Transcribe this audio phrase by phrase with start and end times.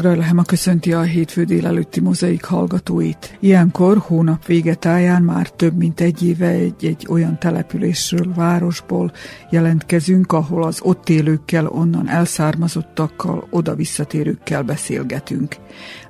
[0.00, 3.36] Grajlehema köszönti a hétfő délelőtti mozaik hallgatóit.
[3.40, 9.12] Ilyenkor hónap vége táján már több mint egy éve egy, egy olyan településről, városból
[9.50, 15.56] jelentkezünk, ahol az ott élőkkel, onnan elszármazottakkal, oda visszatérőkkel beszélgetünk.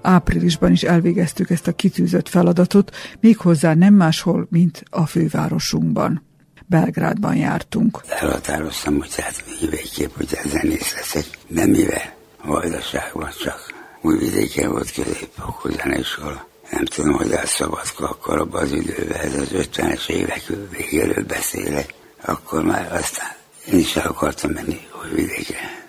[0.03, 6.23] Áprilisban is elvégeztük ezt a kitűzött feladatot, méghozzá nem máshol, mint a fővárosunkban.
[6.67, 8.01] Belgrádban jártunk.
[8.09, 16.49] Elhatároztam, hogy hát végképp, hogy zenész leszek, de mivel Vajdaságban csak Újvidéken volt középfokú zeneiskola.
[16.71, 21.95] Nem tudom, hogy elszabadka akkor abban az időben, ez az 50-es évek végéről beszélek.
[22.25, 23.29] Akkor már aztán
[23.73, 25.89] én is el akartam menni Újvidékre.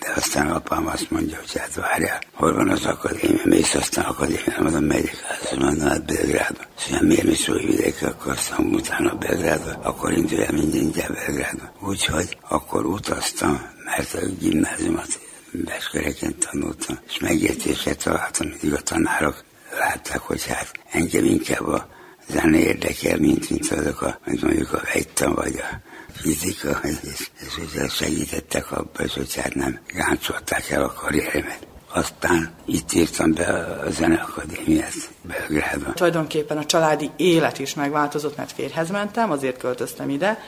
[0.00, 4.56] De aztán apám azt mondja, hogy hát várjál, hol van az akadémia, mész aztán akadémia,
[4.60, 6.62] mondom, megyek, azt mondom, hát Belgrádba.
[6.76, 11.72] És szóval miért is Újvidékre akartam, utána Belgrádba, akkor indul el mindjárt Belgrádba.
[11.80, 15.21] Úgyhogy akkor utaztam, mert a gimnáziumot
[15.52, 19.44] Beskereken tanultam, és megértésre találtam, mindig a tanárok
[19.78, 21.88] látták, hogy hát engem inkább a
[22.28, 25.80] zene érdekel, mint, mint azok a, mint mondjuk a vegytan, vagy a
[26.12, 31.66] fizika, és, és hogy segítettek abban, és hogy hát nem gáncsolták el a karrieremet.
[31.94, 35.92] Aztán itt írtam be a Zeneakadémiát Belgrádba.
[35.92, 40.38] Tulajdonképpen a családi élet is megváltozott, mert férhez mentem, azért költöztem ide.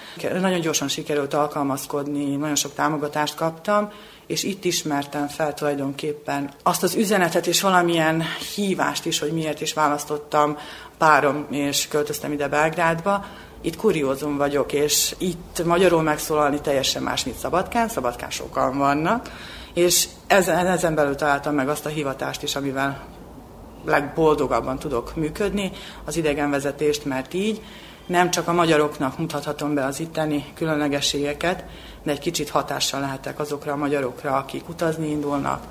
[0.40, 3.92] Nagyon gyorsan sikerült alkalmazkodni, nagyon sok támogatást kaptam,
[4.26, 8.22] és itt ismertem fel tulajdonképpen azt az üzenetet és valamilyen
[8.54, 10.58] hívást is, hogy miért is választottam
[10.98, 13.24] párom, és költöztem ide Belgrádba.
[13.60, 17.88] Itt kuriózum vagyok, és itt magyarul megszólalni teljesen más, mint Szabadkán.
[17.88, 19.30] Szabadkán sokan vannak,
[19.74, 23.04] és ezen, ezen belül találtam meg azt a hivatást is, amivel
[23.84, 25.72] legboldogabban tudok működni,
[26.04, 27.62] az idegenvezetést, mert így
[28.06, 31.64] nem csak a magyaroknak mutathatom be az itteni különlegességeket,
[32.04, 35.64] de egy kicsit hatással lehetek azokra a magyarokra, akik utazni indulnak,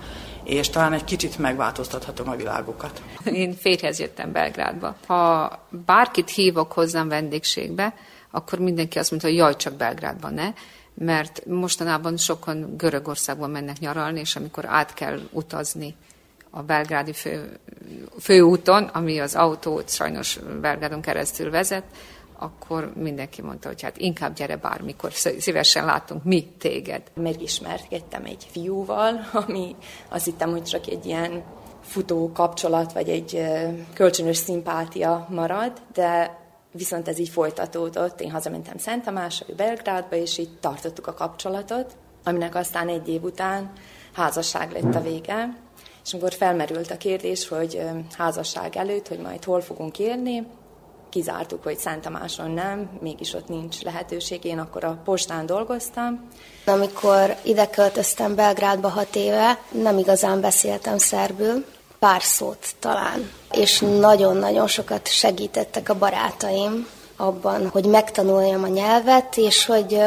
[0.44, 3.02] és talán egy kicsit megváltoztathatom a világukat.
[3.26, 4.96] Én férhez jöttem Belgrádba.
[5.06, 5.52] Ha
[5.86, 7.94] bárkit hívok hozzám vendégségbe,
[8.32, 10.54] akkor mindenki azt mondta, hogy jaj, csak Belgrádban ne,
[10.94, 15.96] mert mostanában sokan Görögországban mennek nyaralni, és amikor át kell utazni
[16.50, 17.60] a belgrádi fő,
[18.20, 21.84] főúton, ami az autót sajnos Belgrádon keresztül vezet,
[22.44, 27.02] akkor mindenki mondta, hogy hát inkább gyere bármikor, szívesen látunk mi téged.
[27.14, 29.76] Megismerkedtem egy fiúval, ami
[30.10, 31.44] azt hittem, hogy csak egy ilyen
[31.82, 33.44] futó kapcsolat, vagy egy
[33.94, 38.22] kölcsönös szimpátia marad, de viszont ez így folytatódott.
[38.22, 43.72] Én hazamentem Szent Tamásra, Belgrádba, és így tartottuk a kapcsolatot, aminek aztán egy év után
[44.14, 45.58] házasság lett a vége,
[46.06, 47.82] és amikor felmerült a kérdés, hogy
[48.18, 50.48] házasság előtt, hogy majd hol fogunk élni,
[51.14, 54.44] kizártuk, hogy Szent Tamáson nem, mégis ott nincs lehetőség.
[54.44, 56.30] Én akkor a postán dolgoztam.
[56.66, 61.66] Amikor ide költöztem Belgrádba hat éve, nem igazán beszéltem szerbül,
[62.00, 63.30] pár szót talán.
[63.52, 70.02] És nagyon-nagyon sokat segítettek a barátaim abban, hogy megtanuljam a nyelvet, és hogy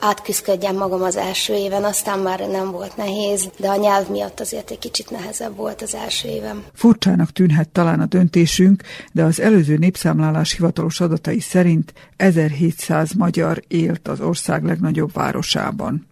[0.00, 4.70] átküzdködjem magam az első éven, aztán már nem volt nehéz, de a nyelv miatt azért
[4.70, 6.64] egy kicsit nehezebb volt az első évem.
[6.72, 14.08] Furcsának tűnhet talán a döntésünk, de az előző népszámlálás hivatalos adatai szerint 1700 magyar élt
[14.08, 16.08] az ország legnagyobb városában.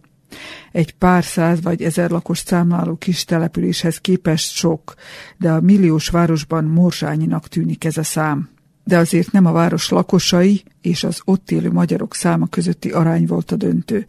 [0.71, 4.93] Egy pár száz vagy ezer lakos számláló kis településhez képest sok,
[5.37, 8.49] de a milliós városban morzsányinak tűnik ez a szám
[8.89, 13.51] de azért nem a város lakosai és az ott élő magyarok száma közötti arány volt
[13.51, 14.05] a döntő.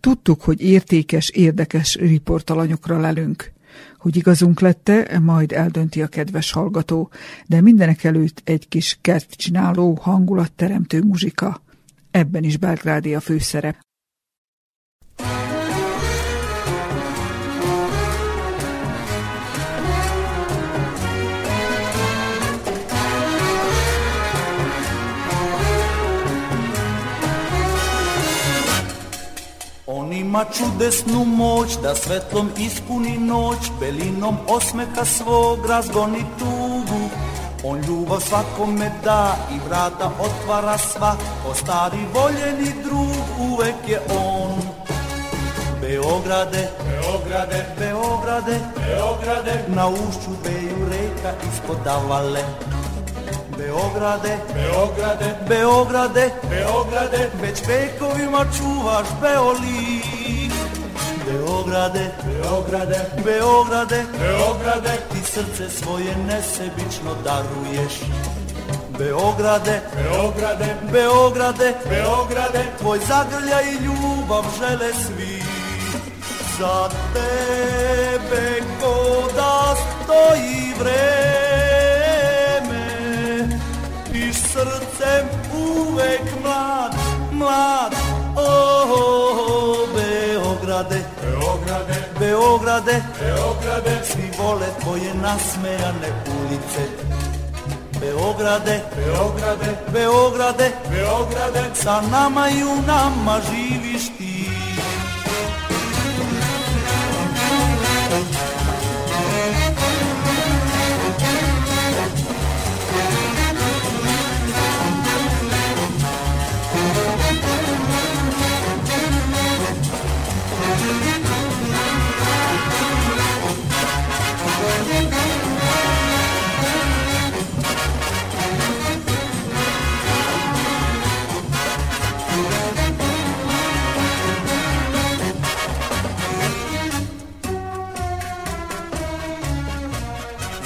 [0.00, 3.52] Tudtuk, hogy értékes, érdekes riportalanyokra lelünk.
[3.98, 7.10] Hogy igazunk lette, majd eldönti a kedves hallgató,
[7.46, 11.62] de mindenek előtt egy kis kertcsináló, hangulatteremtő muzsika.
[12.10, 13.76] Ebben is Belgrádi a főszerep.
[30.34, 37.08] Ima čudesnu moć da svetlom ispuni noć Belinom osmeha svog razgoni tugu.
[37.64, 41.16] On ljubav svakome da i vrata otvara sva
[41.50, 44.62] O stari voljeni drug uvek je on.
[45.80, 52.44] Beograde, Beograde Beograde, Beograde, Beograde, na ušću beju reka ispod davale.
[53.56, 60.52] Beograde, Beograde, Beograde, Beograde, već vekovima čuvaš Beolik.
[61.26, 67.92] Beograde, Beograde, Beograde, Beograde, ti srce svoje nesebično daruješ.
[68.98, 75.42] Beograde, Beograde, Beograde, Beograde, tvoj zagrlja i ljubav žele svi.
[76.58, 81.53] Za tebe ko da stoji vreme
[84.54, 86.94] srcem uvek mlad,
[87.32, 87.92] mlad.
[88.36, 93.94] Oh, oh, oh, Beograde, Beograde, Beograde, Beograde.
[94.10, 96.84] Svi vole tvoje nasmejane ulice.
[98.00, 101.62] Beograde, Beograde, Beograde, Beograde.
[101.74, 104.33] Sa nama i u nama živiš ti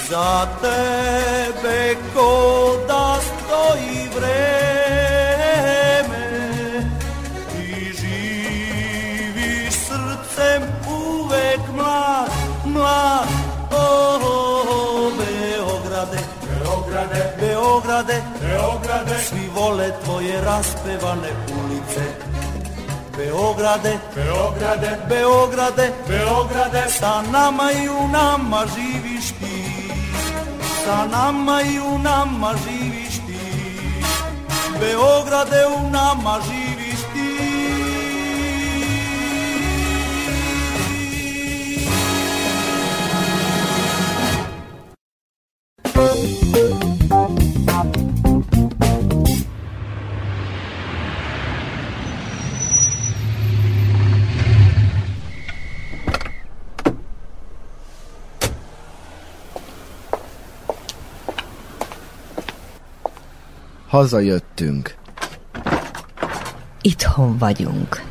[0.09, 2.33] Za tebe ko
[2.89, 5.35] da stoji vreme.
[7.53, 12.31] Ti živiš srcem uvek mlad,
[12.65, 13.29] mlad.
[13.71, 19.17] Oh, oh, oh, Beograde, Beograde, Beograde, Beograde.
[19.29, 22.07] Svi vole tvoje raspevane ulice.
[23.17, 26.83] Beograde, Beograde, Beograde, Beograde.
[26.89, 29.48] Sa nama i u nama živiš ti
[30.89, 31.79] Σαν άμα ή
[32.39, 32.81] μαζί
[36.23, 36.68] μαζί
[63.99, 64.95] Hazajöttünk.
[66.81, 68.03] Itthon vagyunk.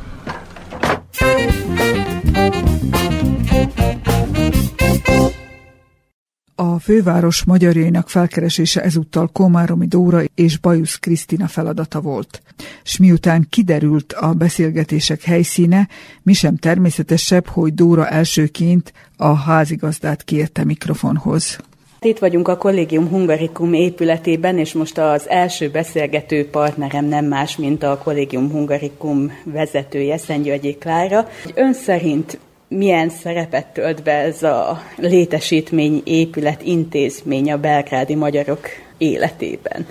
[6.54, 12.42] A főváros magyarjainak felkeresése ezúttal Komáromi Dóra és Bajusz Krisztina feladata volt.
[12.82, 15.88] S miután kiderült a beszélgetések helyszíne,
[16.22, 21.58] mi sem természetesebb, hogy Dóra elsőként a házigazdát kérte mikrofonhoz.
[22.00, 27.82] Itt vagyunk a Collegium Hungaricum épületében, és most az első beszélgető partnerem nem más, mint
[27.82, 31.28] a Collegium Hungaricum vezetője, Szentgyörgyi Klára.
[31.54, 38.60] Ön szerint milyen szerepet tölt be ez a létesítmény, épület, intézmény a belgrádi magyarok
[38.98, 39.86] életében?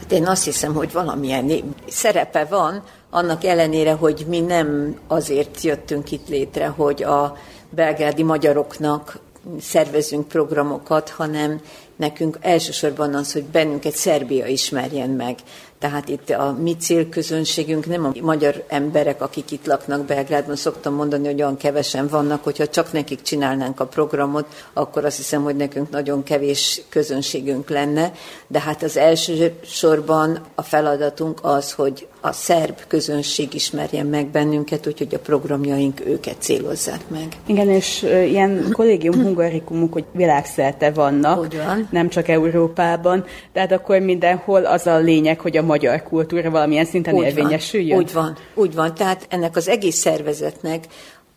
[0.00, 1.52] Hát én azt hiszem, hogy valamilyen
[1.88, 7.36] szerepe van, annak ellenére, hogy mi nem azért jöttünk itt létre, hogy a
[7.70, 9.20] belgrádi magyaroknak
[9.60, 11.60] szervezünk programokat, hanem
[11.96, 15.38] nekünk elsősorban az, hogy bennünket Szerbia ismerjen meg.
[15.78, 20.56] Tehát itt a mi célközönségünk nem a magyar emberek, akik itt laknak Belgrádban.
[20.56, 25.42] Szoktam mondani, hogy olyan kevesen vannak, hogyha csak nekik csinálnánk a programot, akkor azt hiszem,
[25.42, 28.12] hogy nekünk nagyon kevés közönségünk lenne.
[28.46, 34.86] De hát az első sorban a feladatunk az, hogy a szerb közönség ismerjen meg bennünket,
[34.86, 37.26] úgyhogy a programjaink őket célozzák meg.
[37.46, 41.88] Igen, és ilyen kollégium hungarikumok, hogy világszerte vannak, Hogy van?
[41.90, 47.14] nem csak Európában, tehát akkor mindenhol az a lényeg, hogy a magyar kultúra valamilyen szinten
[47.14, 47.96] Úgy érvényesüljön?
[47.96, 48.94] Van, úgy van, úgy van.
[48.94, 50.84] Tehát ennek az egész szervezetnek,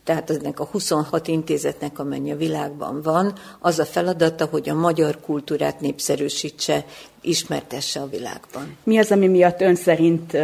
[0.03, 5.19] tehát ennek a 26 intézetnek, amennyi a világban van, az a feladata, hogy a magyar
[5.19, 6.85] kultúrát népszerűsítse,
[7.21, 8.77] ismertesse a világban.
[8.83, 10.37] Mi az, ami miatt ön szerint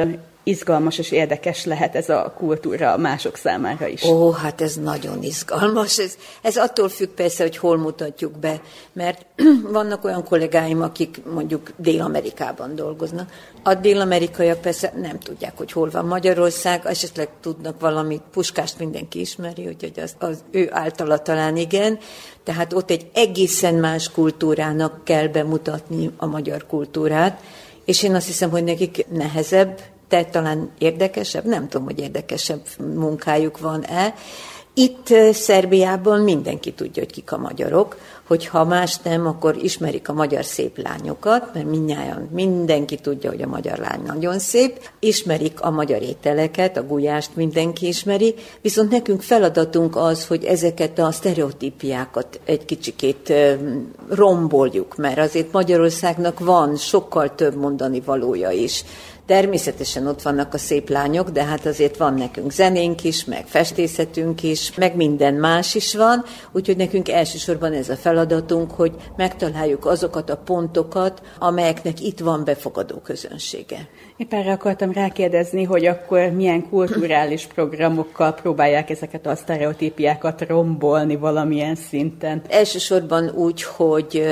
[0.48, 4.04] izgalmas és érdekes lehet ez a kultúra mások számára is?
[4.04, 6.00] Ó, hát ez nagyon izgalmas.
[6.00, 8.62] Ez, ez attól függ persze, hogy hol mutatjuk be,
[8.94, 9.26] mert
[9.72, 13.32] vannak olyan kollégáim, akik mondjuk Dél-Amerikában dolgoznak.
[13.64, 19.68] A dél-amerikaiak persze nem tudják, hogy hol van Magyarország, esetleg tudnak valamit, Puskást mindenki ismeri,
[19.68, 21.98] úgyhogy az, az ő általa talán igen.
[22.44, 27.42] Tehát ott egy egészen más kultúrának kell bemutatni a magyar kultúrát,
[27.86, 33.60] és én azt hiszem, hogy nekik nehezebb, de talán érdekesebb, nem tudom, hogy érdekesebb munkájuk
[33.60, 34.14] van-e,
[34.80, 37.98] Itt Szerbiában mindenki tudja, hogy kik a magyarok,
[38.28, 43.48] hogyha más nem, akkor ismerik a magyar szép lányokat, mert mindnyáján mindenki tudja, hogy a
[43.48, 49.96] magyar lány nagyon szép, ismerik a magyar ételeket, a gulyást mindenki ismeri, viszont nekünk feladatunk
[49.96, 53.34] az, hogy ezeket a sztereotípiákat egy kicsikét
[54.10, 58.84] romboljuk, mert azért Magyarországnak van sokkal több mondani valója is.
[59.28, 64.44] Természetesen ott vannak a szép lányok, de hát azért van nekünk zenénk is, meg festészetünk
[64.44, 70.30] is, meg minden más is van, úgyhogy nekünk elsősorban ez a feladatunk, hogy megtaláljuk azokat
[70.30, 73.88] a pontokat, amelyeknek itt van befogadó közönsége.
[74.18, 81.76] Épp erre akartam rákérdezni, hogy akkor milyen kulturális programokkal próbálják ezeket a sztereotípiákat rombolni valamilyen
[81.76, 82.42] szinten.
[82.50, 84.24] Elsősorban úgy, hogy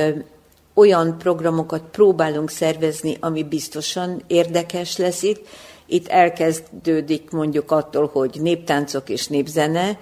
[0.76, 5.48] olyan programokat próbálunk szervezni, ami biztosan érdekes lesz itt.
[5.86, 10.00] Itt elkezdődik mondjuk attól, hogy néptáncok és népzene,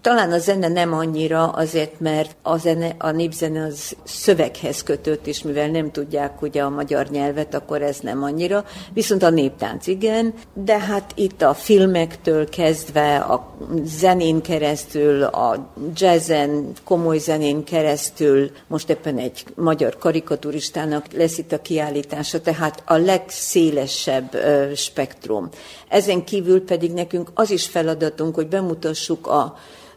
[0.00, 5.42] talán a zene nem annyira azért, mert a, zene, a népzene az szöveghez kötött, és
[5.42, 8.64] mivel nem tudják ugye a magyar nyelvet, akkor ez nem annyira.
[8.92, 13.54] Viszont a néptánc igen, de hát itt a filmektől kezdve, a
[13.84, 21.62] zenén keresztül, a jazzen, komoly zenén keresztül, most éppen egy magyar karikaturistának lesz itt a
[21.62, 24.36] kiállítása, tehát a legszélesebb
[24.74, 25.48] spektrum.
[25.88, 29.56] Ezen kívül pedig nekünk az is feladatunk, hogy bemutassuk a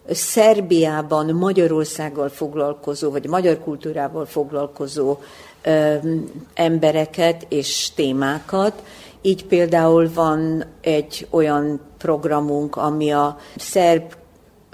[0.10, 5.18] Szerbiában Magyarországgal foglalkozó, vagy magyar kultúrával foglalkozó
[5.64, 5.96] ö,
[6.54, 8.84] embereket és témákat.
[9.22, 14.14] Így például van egy olyan programunk, ami a szerb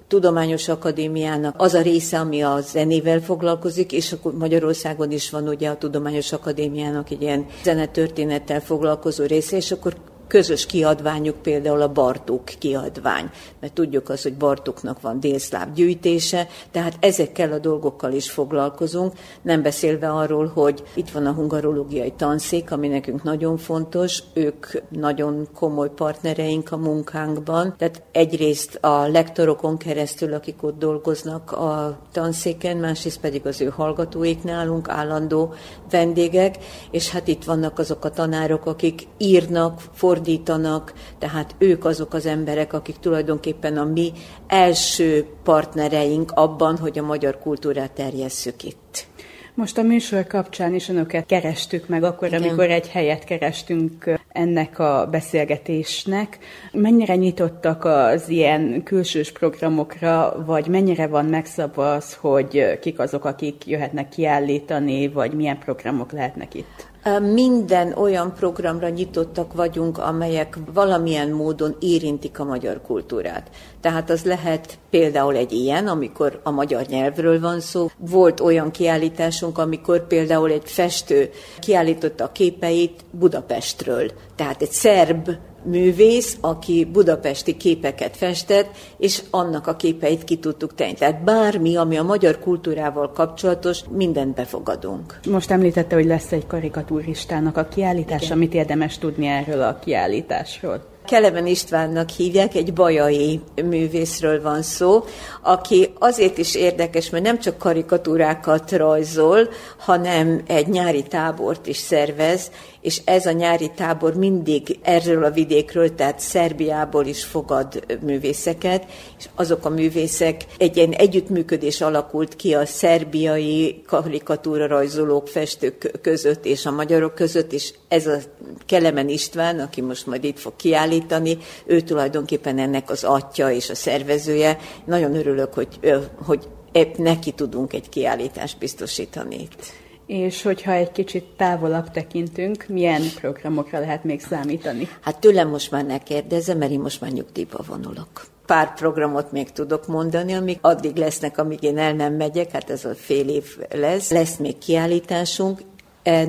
[0.07, 5.69] Tudományos Akadémiának az a része, ami a zenével foglalkozik, és akkor Magyarországon is van ugye
[5.69, 9.95] a Tudományos Akadémiának egy ilyen zenetörténettel foglalkozó része, és akkor
[10.27, 13.29] közös kiadványuk például a Bartók kiadvány,
[13.59, 19.61] mert tudjuk az, hogy Bartóknak van délszláv gyűjtése, tehát ezekkel a dolgokkal is foglalkozunk, nem
[19.61, 25.89] beszélve arról, hogy itt van a hungarológiai tanszék, ami nekünk nagyon fontos, ők nagyon komoly
[25.89, 33.45] partnereink a munkánkban, tehát egyrészt a lektorokon keresztül, akik ott dolgoznak a tanszéken, másrészt pedig
[33.45, 35.53] az ő hallgatóik nálunk, állandó
[35.89, 36.55] vendégek,
[36.91, 42.25] és hát itt vannak azok a tanárok, akik írnak, for fordítanak, tehát ők azok az
[42.25, 44.11] emberek, akik tulajdonképpen a mi
[44.47, 49.05] első partnereink abban, hogy a magyar kultúrát terjesszük itt.
[49.53, 52.41] Most a műsor kapcsán is önöket kerestük meg, akkor, Igen.
[52.41, 56.37] amikor egy helyet kerestünk ennek a beszélgetésnek.
[56.71, 63.67] Mennyire nyitottak az ilyen külsős programokra, vagy mennyire van megszabva az, hogy kik azok, akik
[63.67, 66.87] jöhetnek kiállítani, vagy milyen programok lehetnek itt?
[67.33, 73.49] Minden olyan programra nyitottak vagyunk, amelyek valamilyen módon érintik a magyar kultúrát.
[73.81, 77.89] Tehát az lehet például egy ilyen, amikor a magyar nyelvről van szó.
[77.97, 84.11] Volt olyan kiállításunk, amikor például egy festő kiállította a képeit Budapestről.
[84.35, 85.29] Tehát egy szerb
[85.63, 90.93] művész, aki budapesti képeket festett, és annak a képeit ki tudtuk tenni.
[90.93, 95.19] Tehát bármi, ami a magyar kultúrával kapcsolatos, mindent befogadunk.
[95.29, 98.25] Most említette, hogy lesz egy karikaturistának a kiállítása.
[98.25, 98.37] Igen.
[98.37, 100.95] Mit érdemes tudni erről a kiállításról?
[101.07, 105.03] Kelemen Istvánnak hívják, egy bajai művészről van szó,
[105.41, 112.51] aki azért is érdekes, mert nem csak karikatúrákat rajzol, hanem egy nyári tábort is szervez,
[112.81, 118.85] és ez a nyári tábor mindig erről a vidékről, tehát Szerbiából is fogad művészeket,
[119.17, 126.45] és azok a művészek egy ilyen együttműködés alakult ki a szerbiai karikatúra rajzolók, festők között
[126.45, 128.17] és a magyarok között, és ez a
[128.65, 130.55] Kelemen István, aki most majd itt fog
[130.97, 134.57] kiállítani, ő tulajdonképpen ennek az atya és a szervezője.
[134.85, 135.79] Nagyon örülök, hogy,
[136.25, 139.71] hogy épp neki tudunk egy kiállítást biztosítani itt.
[140.05, 144.87] És hogyha egy kicsit távolabb tekintünk, milyen programokra lehet még számítani?
[145.01, 148.25] Hát tőlem most már ne kérdezem, mert én most már nyugdíjba vonulok.
[148.45, 152.85] Pár programot még tudok mondani, amik addig lesznek, amíg én el nem megyek, hát ez
[152.85, 154.11] a fél év lesz.
[154.11, 155.59] Lesz még kiállításunk,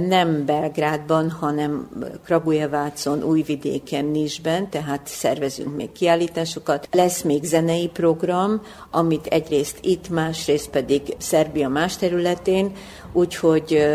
[0.09, 1.89] nem Belgrádban, hanem
[2.25, 6.89] Kragujevácon, Újvidéken, Nisben, tehát szervezünk még kiállításokat.
[6.93, 12.73] Lesz még zenei program, amit egyrészt itt, másrészt pedig Szerbia más területén,
[13.13, 13.89] úgyhogy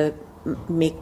[0.67, 0.93] még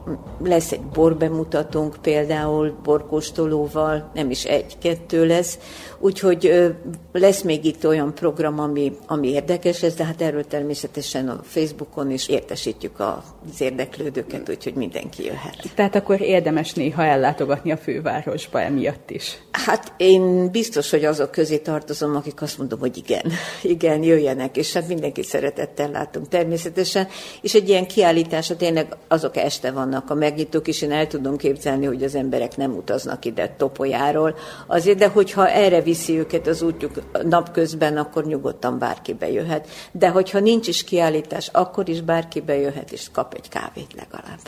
[0.44, 5.58] lesz egy borbemutatónk például borkóstolóval, nem is egy-kettő lesz,
[6.02, 6.72] úgyhogy
[7.12, 12.10] lesz még itt olyan program, ami, ami érdekes lesz, de hát erről természetesen a Facebookon
[12.10, 15.70] is értesítjük az érdeklődőket, úgyhogy mindenki jöhet.
[15.74, 19.38] Tehát akkor érdemes néha ellátogatni a fővárosba emiatt is.
[19.50, 23.32] Hát én biztos, hogy azok közé tartozom, akik azt mondom, hogy igen,
[23.62, 27.08] igen, jöjjenek, és hát mindenki szeretettel látunk természetesen,
[27.40, 31.86] és egy ilyen kiállítása tényleg azok este vannak a megnyitók is, én el tudom képzelni,
[31.86, 34.34] hogy az emberek nem utaznak ide topolyáról,
[34.66, 39.68] azért, de hogyha erre viszi őket az útjuk napközben, akkor nyugodtan bárki bejöhet.
[39.90, 44.40] De hogyha nincs is kiállítás, akkor is bárki bejöhet, és kap egy kávét legalább.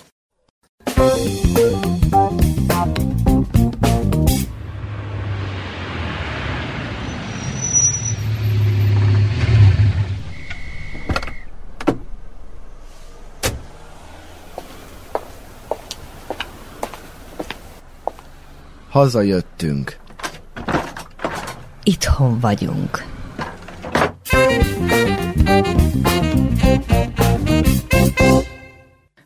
[18.90, 20.03] Hazajöttünk.
[21.84, 23.04] Itthon vagyunk.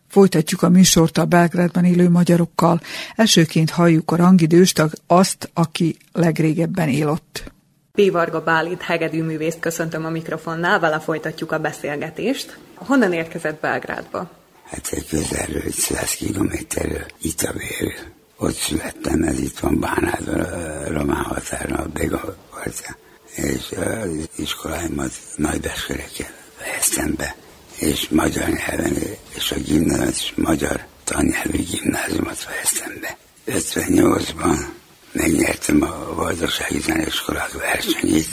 [0.09, 2.81] Folytatjuk a műsort a Belgrádban élő magyarokkal.
[3.15, 7.53] Elsőként halljuk a rangidőst, azt, aki legrégebben él ott.
[7.93, 8.11] P.
[8.11, 12.59] Varga Bálint hegedűművészt köszöntöm a mikrofonnál, vele folytatjuk a beszélgetést.
[12.75, 14.31] Honnan érkezett Belgrádba?
[14.65, 18.18] Hát egy közelről, 100 kilométerről, Itavéről.
[18.41, 22.97] Ott születtem, ez itt van Bánádon, a román határon, a Bega partján.
[23.35, 26.27] És az iskoláimat Nagybeskereken
[26.57, 27.37] fejeztem be,
[27.79, 28.97] és magyar nyelven,
[29.35, 33.17] és a gimnáziumot magyar tannyelvű gimnáziumot fejeztem be.
[33.47, 34.59] 58-ban
[35.13, 38.31] megnyertem a Vajdasági Zeneiskolák versenyét,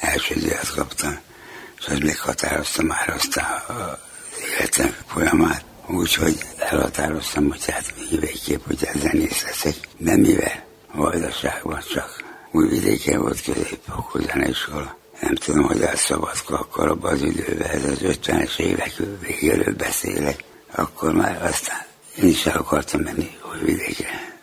[0.00, 1.18] első díjat kaptam,
[1.78, 3.96] és az még határozta már aztán az
[4.50, 5.64] életem folyamát.
[5.88, 9.74] Úgyhogy elhatároztam, hogy hát végképp, hogy zenész leszek.
[9.96, 14.96] De mivel Vajdaságban csak újvidéken volt középfokú zeneiskola.
[15.20, 20.44] Nem tudom, hogy elszabadka akkor abban az időben, ez az 50-es évek végéről beszélek.
[20.74, 24.37] Akkor már aztán én is el akartam menni újvidékre.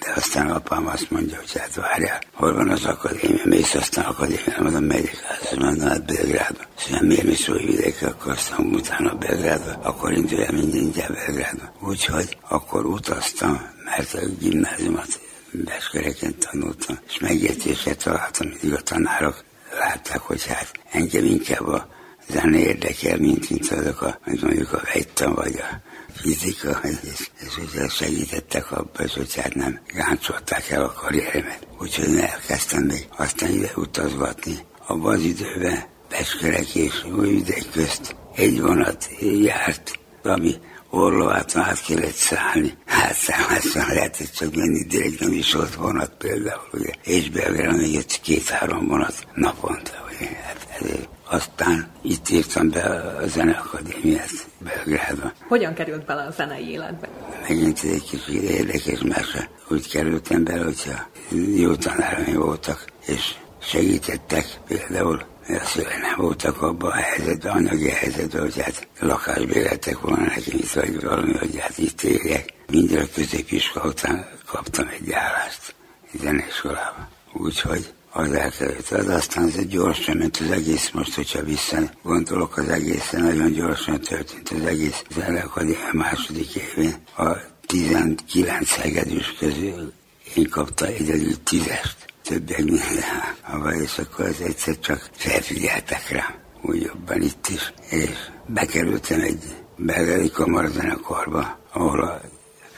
[0.00, 4.56] De aztán apám azt mondja, hogy hát várjál, hol van az akadémia, mész aztán akadémia,
[4.58, 6.62] mondom, megyek, azt mondom, hát Belgrádba.
[6.76, 11.72] És nem miért mi szó vidékre, akkor aztán utána Belgrádba, akkor indulj el mindjárt Belgrádba.
[11.80, 15.20] Úgyhogy akkor utaztam, mert a gimnáziumot
[15.52, 19.44] Beskereken tanultam, és megértésre találtam, mindig a tanárok
[19.78, 21.88] látták, hogy hát engem inkább a
[22.28, 25.80] zene érdekel, mint, mint azok a, mint mondjuk a vegytan, vagy a
[26.14, 31.66] fizika, és, és ugye segítettek abban, hogy hát nem gáncsolták el a karrieremet.
[31.78, 34.58] Úgyhogy elkezdtem még aztán ide utazgatni.
[34.86, 40.54] Abban az időben Beskerek és Újvidék közt egy vonat járt, ami
[40.90, 42.74] Orlovát át kellett szállni.
[42.86, 46.92] Hát számlásan lehetett csak menni, direkt nem is volt vonat például, ugye.
[47.02, 50.26] És Belgrán még egy két-három vonat naponta, ugye.
[50.26, 55.32] Hát ezért aztán itt írtam be a Zeneakadémiát Belgrádba.
[55.48, 57.08] Hogyan került bele a zenei életbe?
[57.48, 61.08] Megint egy kicsit érdekes, mert úgy kerültem bele, hogyha
[61.56, 68.60] jó tanáraim voltak, és segítettek például azt nem voltak abban a helyzetben, anyagi helyzetben, hogy
[68.60, 72.52] hát lakásbéletek volna nekem itt, vagy valami, hogy hát itt éljek.
[72.70, 75.74] Minden a középiskola után kaptam egy állást
[76.20, 77.08] zeneiskolában.
[77.32, 78.90] Úgyhogy az elkerült.
[78.90, 84.00] Az aztán ez gyorsan ment az egész, most, hogyha vissza gondolok az egészen, nagyon gyorsan
[84.00, 86.94] történt az egész Zeneakadémia második évén.
[87.16, 89.92] A 19 hegedűs közül
[90.34, 93.04] én kaptam egyedül tízest többiek minden
[93.42, 99.42] hava, és akkor az egyszer csak felfigyeltek rá, úgy jobban itt is, és bekerültem egy
[99.76, 102.20] belgeli kamarazenekarba, ahol a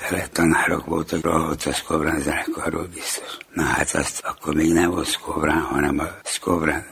[0.03, 3.37] fele tanárok voltak, a Szkobrán zenekarról biztos.
[3.53, 6.87] Na hát azt akkor még nem volt Szkobrán, hanem a Szkobrán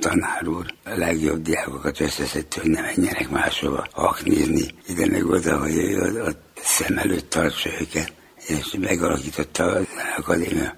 [0.00, 4.74] tanár úr a legjobb diákokat összeszedte, hogy ne menjenek máshova aknizni.
[4.86, 6.30] Ide meg oda, hogy ő a
[6.62, 8.12] szem előtt tartsa őket,
[8.46, 10.74] és megalakította az akadémia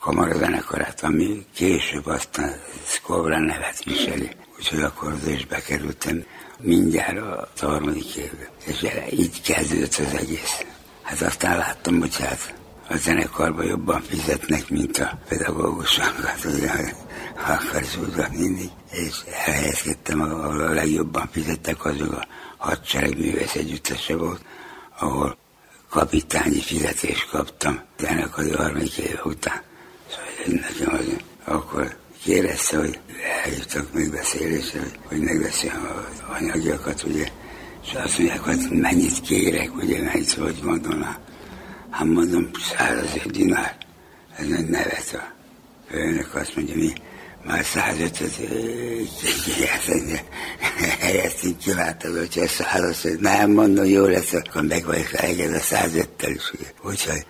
[0.00, 4.30] kamarazenekarát, ami később aztán Szkovra nevet viseli.
[4.58, 6.24] Úgyhogy akkor oda is bekerültem
[6.60, 8.50] mindjárt a harmadik évbe.
[8.66, 10.64] És így kezdődött az egész.
[11.04, 12.54] Hát aztán láttam, hogy hát
[12.88, 16.70] a zenekarban jobban fizetnek, mint a pedagógusokat, ugye,
[17.34, 18.70] ha akarsz úgy mindig.
[18.90, 19.14] És
[19.46, 24.44] elhelyezkedtem, ahol a legjobban fizettek, azok a hadsereg művész együttese volt,
[24.98, 25.36] ahol
[25.88, 29.62] kapitányi fizetést kaptam zenekari harmadik éve után
[30.46, 32.98] nekem az, akkor kérdezte, hogy
[33.44, 37.28] elhívtak megbeszélésre, hogy, hogy megbeszéljem az anyagiakat, ugye,
[37.84, 41.18] És azt mondják, hogy mennyit kérek, ugye, mennyit, hogy gondolná.
[41.90, 43.76] Hát mondom, százezer dinár.
[44.36, 45.32] Ez egy nevet a
[45.90, 46.92] főnök azt mondja, mi
[47.44, 48.30] már 150
[50.98, 56.34] helyeztünk kilátod, hogyha szállsz, hogy nem mondom, jó lesz, akkor meg vagyok elégedve a 105-tel
[56.34, 56.52] is.
[56.82, 57.26] Úgyhogy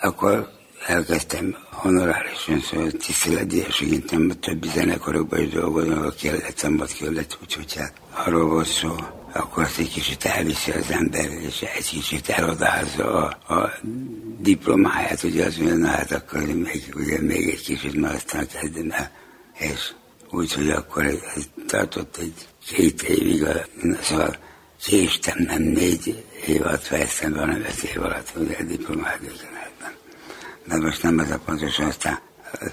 [0.00, 0.48] akkor
[0.86, 8.48] elkezdtem honorárisan, szóval tiszteletdíjasként, többi zenekarokban is dolgozom, a kellett, szombat kellett, úgyhogy hát arról
[8.48, 8.94] volt szó,
[9.32, 13.72] akkor azt egy kicsit elviszi az ember, és egy kicsit eladázza a, a
[14.38, 18.90] diplomáját, ugye az mondja, na hát akkor még, ugye, még egy kicsit, már aztán kezdem
[18.90, 19.10] el.
[19.58, 19.92] És
[20.30, 22.34] úgyhogy akkor ez, ez tartott egy
[22.66, 23.46] két évig,
[24.02, 24.36] szóval
[24.84, 29.20] késtem, nem négy év alatt fejeztem, hanem öt év alatt, ugye diplomát
[30.64, 32.20] De most nem ez a pontos, aztán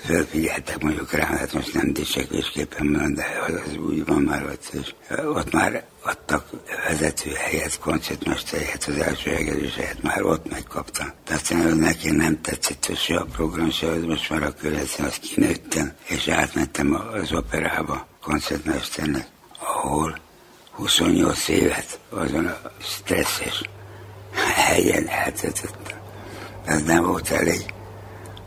[0.06, 4.94] fölfigyeltek mondjuk rám, hát most nem dicsekvésképpen mondom, de az úgy van már ott, és
[5.26, 6.50] ott már adtak
[6.88, 11.08] vezető helyet, koncertmester helyet, az első hegedűs helyet, már ott megkaptam.
[11.30, 15.20] Aztán az neki nem tetszett se a program, se az most már a következő, azt
[15.20, 19.28] kinőttem, és átmentem az operába koncertmesternek,
[19.60, 20.18] ahol
[20.72, 23.62] 28 évet azon a stresszes
[24.56, 25.98] helyen eltöltöttem.
[26.66, 27.74] Ez nem volt elég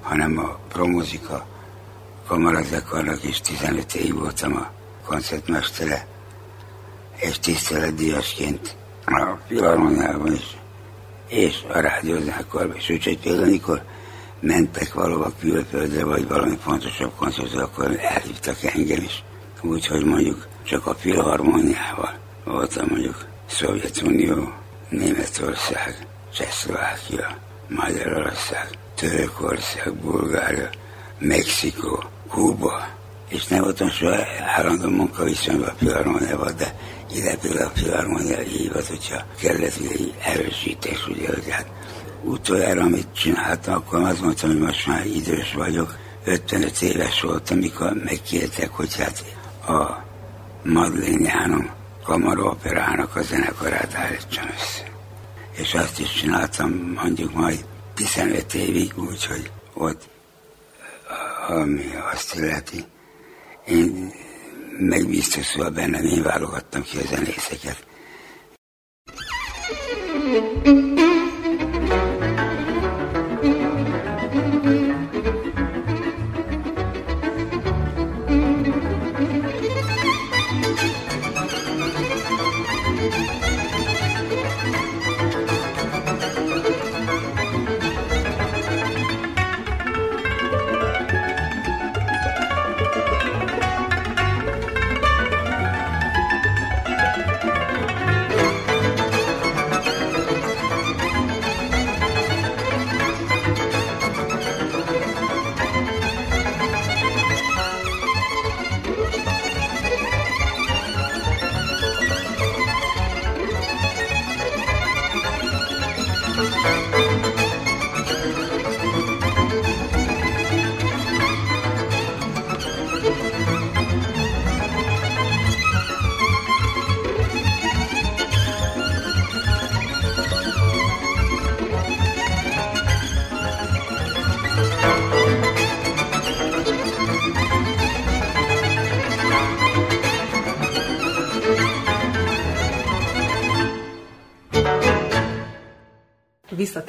[0.02, 1.46] hanem a promozika
[2.26, 4.70] kamarazekarnak is 15 év voltam a
[5.06, 6.06] koncertmestere,
[7.16, 10.56] és tiszteletdíjasként a filharmoniában is,
[11.28, 12.88] és a rádiózenekarban is.
[12.88, 13.82] Úgyhogy például, amikor
[14.40, 19.24] mentek valahova külföldre, vagy valami fontosabb koncertre, akkor elhívtak engem is.
[19.60, 24.52] Úgyhogy mondjuk csak a filharmoniával voltam mondjuk Szovjetunió,
[24.88, 27.36] Németország, Csehszlovákia,
[27.68, 28.68] Magyarország,
[29.02, 30.70] Törökország, Bulgária,
[31.18, 32.88] Mexikó, Kuba,
[33.28, 34.16] és nem voltam soha
[34.56, 36.74] állandó munkaviszonyban a filharmoniával, de
[37.14, 41.66] ide például a filharmonia hívott, hogyha kellett egy erősítés, ugye, hogy hát
[42.24, 47.92] utoljára, amit csináltam, akkor azt mondtam, hogy most már idős vagyok, 55 éves voltam, amikor
[48.04, 49.24] megkértek, hogy hát
[49.66, 50.04] a
[50.64, 51.70] Madeleine Jánom
[52.04, 54.90] kamaroperának a zenekarát állítsam össze.
[55.52, 60.08] És azt is csináltam mondjuk majd 15 évig, úgyhogy ott,
[61.48, 62.84] ami azt illeti,
[63.66, 64.12] én
[64.78, 67.86] megbiztosulva bennem, én válogattam ki a zenészeket.
[70.64, 71.21] thank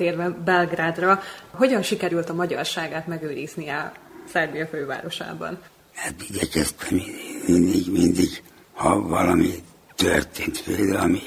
[0.03, 3.91] visszatérve Belgrádra, hogyan sikerült a magyarságát megőriznie
[4.31, 5.59] Szerbia fővárosában?
[5.93, 7.01] Hát igyekeztem
[7.47, 9.53] mindig, mindig, ha valami
[9.95, 11.21] történt például, ami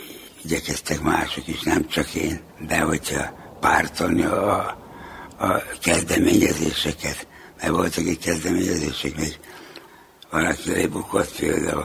[0.45, 4.57] igyekeztek mások is, nem csak én, de hogyha pártolni a,
[5.39, 7.27] a kezdeményezéseket,
[7.61, 9.39] mert voltak egy kezdeményezések, még
[10.31, 11.85] valaki lebukott például,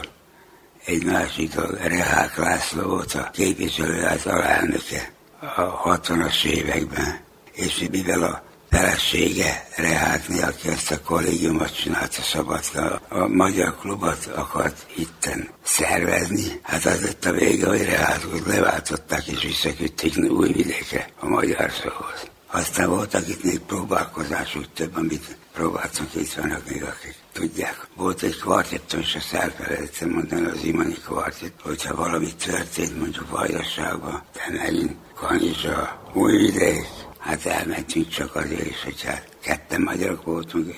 [0.86, 7.20] egy másik a Rehák László volt a képviselőház alelnöke, a 60-as években,
[7.52, 14.86] és mivel a felesége Rehákni, aki ezt a kollégiumot csinálta Szabadka, a magyar klubot akart
[14.96, 16.60] itten szervezni.
[16.62, 22.30] Hát az lett a vége, hogy Rehákot leváltották és visszaküldték új vidékre a magyar szóhoz.
[22.54, 27.88] Aztán voltak itt még próbálkozások több, amit próbáltunk, itt vannak még akik tudják.
[27.96, 34.24] Volt egy kvartetton, és ezt elfelejtettem mondani, az imani kvartett, hogyha valami történt mondjuk Vajdaságban,
[34.34, 36.86] de megint Kanizsa, Újvidék,
[37.18, 40.74] hát elmentünk csak azért is, hogy hát ketten magyarok voltunk,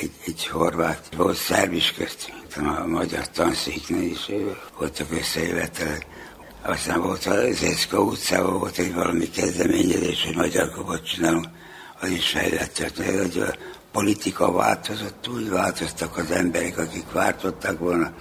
[0.00, 4.30] egy, egy horvát, volt szerb is köztünk, a magyar tanszéknél is
[4.78, 6.06] voltak összejövetelek,
[6.64, 11.46] Aztán volt az Eszka utcában volt egy valami kezdeményezés, hogy magyar kopot csinálunk,
[12.00, 13.54] az is fejlett, hogy a
[13.92, 18.12] politika változott, úgy változtak az emberek, akik váltottak volna.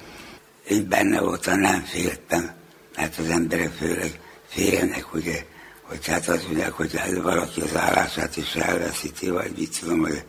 [0.70, 2.52] Én benne voltam, nem féltem,
[2.96, 5.46] mert az emberek főleg félnek, ugye,
[5.82, 10.24] hogy hát azt mondják, hogy hát valaki az állását is elveszíti, vagy mit tudom, hogy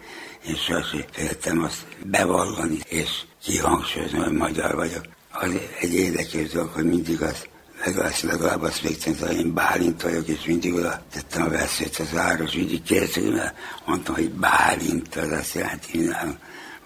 [0.47, 3.09] én sosem féltem azt bevallani, és
[3.43, 5.05] kihangsúlyozni, hogy magyar vagyok.
[5.31, 7.51] Az egy érdekes dolog, hogy mindig az
[7.85, 8.81] legalább, legalább azt
[9.21, 13.55] hogy én Bálint vagyok, és mindig oda tettem a veszélyt az áros, mindig kérdeztek, mert
[13.87, 16.07] mondtam, hogy Bálint, az azt jelenti,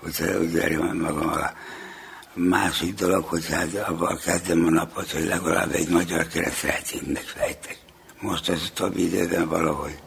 [0.02, 1.54] hogy hogy verjem magam alá.
[2.34, 7.78] Másik dolog, hogy hát abban kezdem a napot, hogy legalább egy magyar keresztrejtét megfejtek.
[8.20, 9.98] Most az utóbbi időben valahogy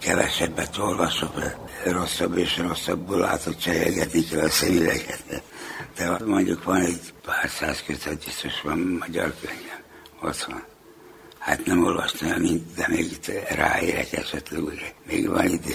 [0.00, 1.34] kevesebbet olvasok,
[1.84, 5.42] rosszabb és rosszabbul látok cserélgetni kell a szemüveget.
[5.96, 9.34] De mondjuk van egy pár száz kötet, biztos van magyar
[10.22, 10.62] otthon.
[11.38, 14.92] Hát nem olvastam el mind, de még itt ráérek esetleg, ugye.
[15.06, 15.74] Még van idő,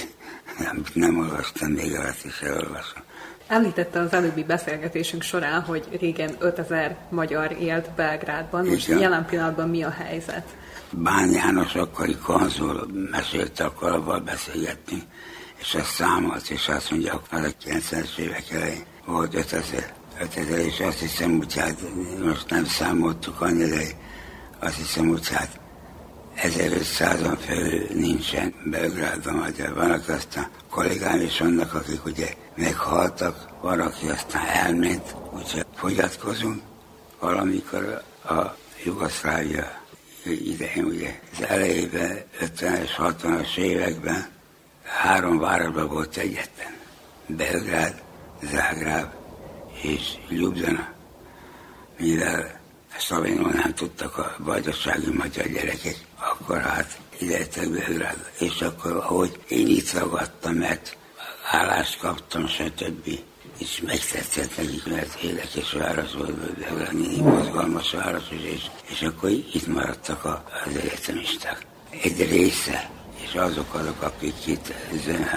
[0.60, 3.02] nem, nem olvastam, még alatt is elolvasom.
[3.48, 9.84] Említette az előbbi beszélgetésünk során, hogy régen 5000 magyar élt Belgrádban, most jelen pillanatban mi
[9.84, 10.46] a helyzet?
[10.92, 15.04] Bán János akkori konzul mesélte, akkor abban beszélgetni,
[15.60, 20.80] és azt számolt, és azt mondja, hogy a 90-es évek elején volt 5000, 5000, és
[20.80, 21.78] azt hiszem, hogy hát
[22.24, 23.80] most nem számoltuk annyira,
[24.62, 25.60] azt hiszem, hogy hát
[26.38, 29.74] 1500-an felül nincsen Belgrádban magyar.
[29.74, 36.62] Vannak aztán kollégám is vannak, akik ugye meghaltak, van, aki aztán elment, úgyhogy fogyatkozunk.
[37.20, 38.42] Valamikor a
[38.84, 39.82] Jugoszlávia
[40.26, 44.28] idején, ugye az elejében, 50-es, 60-as években
[44.84, 46.74] három városban volt egyetem.
[47.28, 48.02] Belgrád,
[48.44, 49.14] Zágráb
[49.82, 50.88] és Ljubljana.
[51.98, 52.61] Mivel
[53.02, 58.24] Szlovénul nem tudtak a vajdasági magyar gyerekek, akkor hát ide Belgrádba.
[58.40, 60.98] És akkor, ahogy én itt ragadtam, mert
[61.52, 63.20] állást kaptam, stb.
[63.58, 70.26] És megtetszett nekik, mert érdekes város volt, Belgrád, mozgalmas város, és, és akkor itt maradtak
[70.26, 71.66] az egyetemisták.
[72.04, 72.90] Egy része,
[73.24, 74.74] és azok azok, akik itt,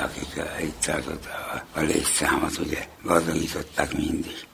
[0.03, 4.47] akik itt tartott a, a létszámot, ugye gazdagították mindig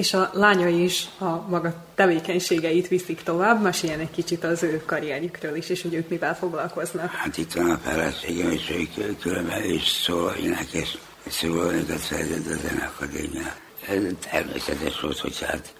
[0.00, 3.62] és a lányai is a maga tevékenységeit viszik tovább.
[3.62, 7.10] Meséljen egy kicsit az ő karrierjükről is, és hogy ők mivel foglalkoznak.
[7.10, 13.54] Hát itt van a feleségem, és ők különben is szól énekes, szólónékat szerzett a Zeneakadémia.
[13.88, 15.74] Ez természetes volt, hogy hát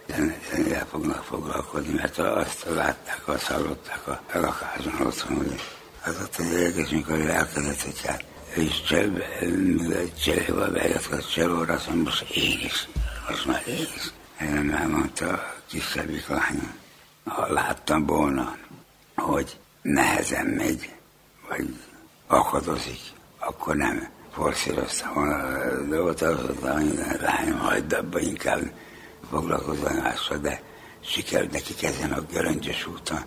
[0.51, 5.61] zenével fognak foglalkozni, mert azt látták, azt hallották a lakásban otthon, hogy
[6.05, 8.25] az ott az érdekes, mikor elkezdett, hogy hát
[8.57, 8.83] ő is
[10.25, 12.89] cselével bejött a cselóra, azt mondja, most én is
[13.31, 14.13] az már ész.
[14.37, 16.73] Erre elmondta a kisebbik lányom.
[17.25, 18.57] Ha láttam volna,
[19.17, 20.95] hogy nehezen megy,
[21.49, 21.77] vagy
[22.27, 23.01] akadozik,
[23.39, 26.81] akkor nem forszíroztam volna a dolgot, az a
[27.21, 28.61] lányom, hagyd abba, inkább
[29.31, 30.63] foglalkozva mással, de
[31.01, 33.21] sikerült neki ezen a göröngyös úton.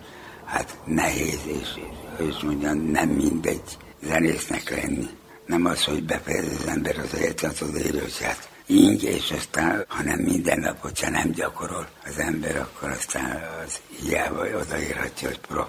[0.44, 1.68] Hát nehéz, és,
[2.16, 5.08] és mondjam, nem mindegy zenésznek lenni.
[5.46, 8.10] Nem az, hogy befejez az ember az életet az élőt,
[8.66, 14.58] ing, és aztán, hanem minden nap, hogyha nem gyakorol az ember, akkor aztán az hiába
[14.60, 15.68] odaírhatja, hogy prof.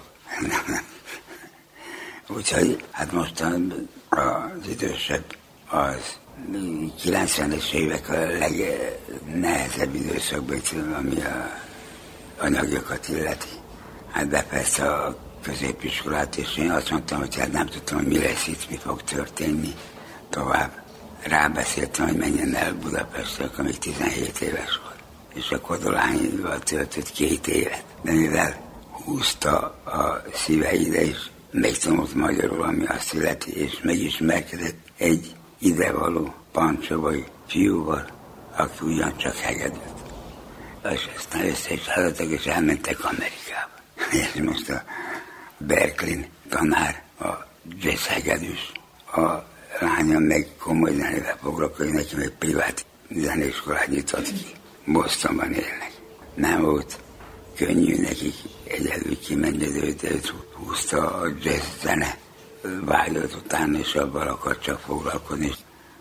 [2.28, 3.40] Úgyhogy hát most
[4.08, 5.24] az idősebb
[5.68, 6.18] az
[7.04, 10.60] 90-es évek a legnehezebb időszakban,
[10.98, 11.64] ami a
[12.38, 13.48] anyagjokat illeti.
[14.10, 18.18] Hát de persze a középiskolát, és én azt mondtam, hogy hát nem tudtam, hogy mi
[18.18, 19.74] lesz itt, mi fog történni
[20.30, 20.85] tovább
[21.28, 24.96] rábeszéltem, hogy menjen el Budapestre, amikor 17 éves volt.
[25.34, 27.84] És a Kodolányival töltött két évet.
[28.02, 28.56] De mivel
[28.90, 31.16] húzta a szíve ide, és
[31.50, 38.06] megtanult magyarul, ami azt illeti, és megismerkedett egy idevaló pancsovai fiúval,
[38.56, 39.94] aki ugyancsak hegedült.
[40.92, 43.74] És aztán össze is hallottak, és elmentek Amerikába.
[44.34, 44.82] És most a
[45.58, 47.26] Berkeley tanár, a
[47.80, 48.72] jazz hegedűs,
[49.12, 54.46] a lányom meg komoly zenével foglalkozik, neki meg privát zenéskolát nyitott ki.
[54.84, 55.92] Bostonban élnek.
[56.34, 56.98] Nem volt
[57.56, 58.34] könnyű nekik
[58.64, 62.18] egyedül kimenni, de őt, húzta a jazz zene
[62.84, 65.52] vágyott utána, és abban akar csak foglalkozni.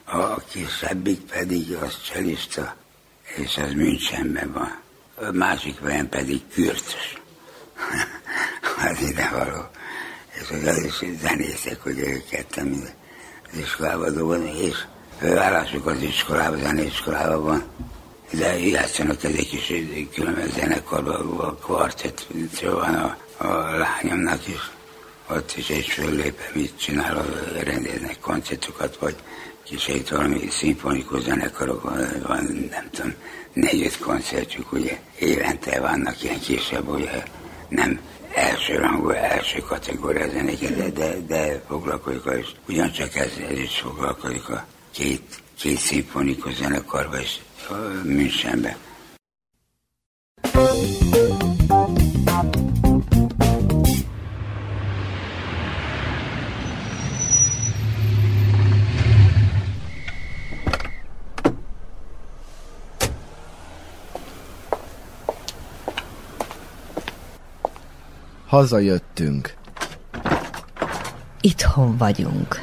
[0.05, 2.75] A kisebbik pedig az cselista,
[3.35, 4.81] és az Münchenben van.
[5.15, 7.21] A másik helyen pedig kürtös.
[8.91, 9.69] az ide való.
[10.41, 12.91] És az is zenészek, hogy őket ketten az
[13.57, 14.75] iskolába dolgozni, és
[15.17, 17.63] főállásuk az iskolában, zeneiskolában van.
[18.31, 19.73] De játszanak ezek is
[20.13, 22.27] különböző zenekarban, a kvartett,
[22.61, 24.71] van a a lányomnak is.
[25.29, 27.25] Ott is egy föllépem, mit csinál,
[27.63, 29.15] rendeznek koncertokat, vagy
[29.63, 31.81] kis valami szimfonikus zenekarok,
[32.27, 33.13] van, nem tudom,
[33.53, 37.23] négy-öt koncertjük, ugye évente vannak ilyen kisebb, ugye
[37.69, 37.99] nem
[38.35, 44.49] első rangú, első kategória zenéket, de, de, de foglalkozik, és ugyancsak ez, ez is foglalkozik
[44.49, 45.21] a két,
[45.59, 47.41] két szimfonikus zenekarba is
[48.03, 48.77] Münchenbe.
[68.47, 69.53] Hazajöttünk.
[71.41, 72.61] Itthon vagyunk.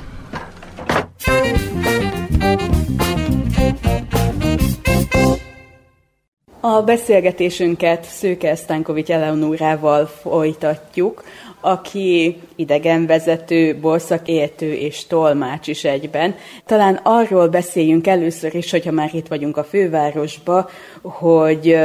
[6.60, 11.24] A beszélgetésünket Szőke Esztánkovics Eleonórával folytatjuk,
[11.60, 16.34] aki idegenvezető, borszakértő és tolmács is egyben.
[16.66, 20.70] Talán arról beszéljünk először is, hogyha már itt vagyunk a fővárosba,
[21.02, 21.78] hogy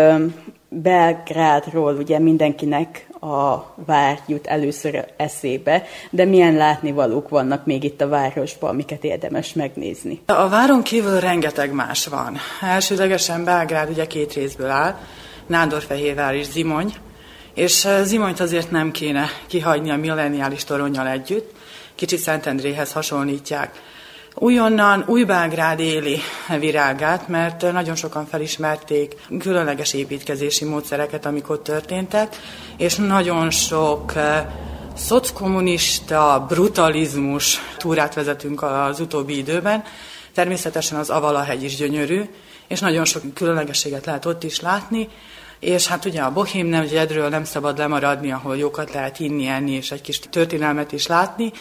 [0.69, 8.07] Belgrádról ugye mindenkinek a vár jut először eszébe, de milyen látnivalók vannak még itt a
[8.07, 10.21] városban, amiket érdemes megnézni?
[10.25, 12.37] A váron kívül rengeteg más van.
[12.61, 14.97] Elsődlegesen Belgrád ugye két részből áll,
[15.45, 16.93] Nándorfehérvár és Zimony,
[17.53, 21.51] és Zimonyt azért nem kéne kihagyni a milleniális toronnyal együtt,
[21.95, 23.81] kicsit Szentendréhez hasonlítják.
[24.39, 26.19] Újonnan Újbelgrád éli
[26.59, 32.35] virágát, mert nagyon sokan felismerték különleges építkezési módszereket, amik ott történtek,
[32.77, 34.45] és nagyon sok eh,
[34.95, 39.83] szockommunista brutalizmus túrát vezetünk az utóbbi időben.
[40.33, 42.21] Természetesen az Avalahegy is gyönyörű,
[42.67, 45.09] és nagyon sok különlegességet lehet ott is látni,
[45.59, 49.91] és hát ugye a Bohém nemzedről nem szabad lemaradni, ahol jókat lehet inni, enni, és
[49.91, 51.51] egy kis történelmet is látni,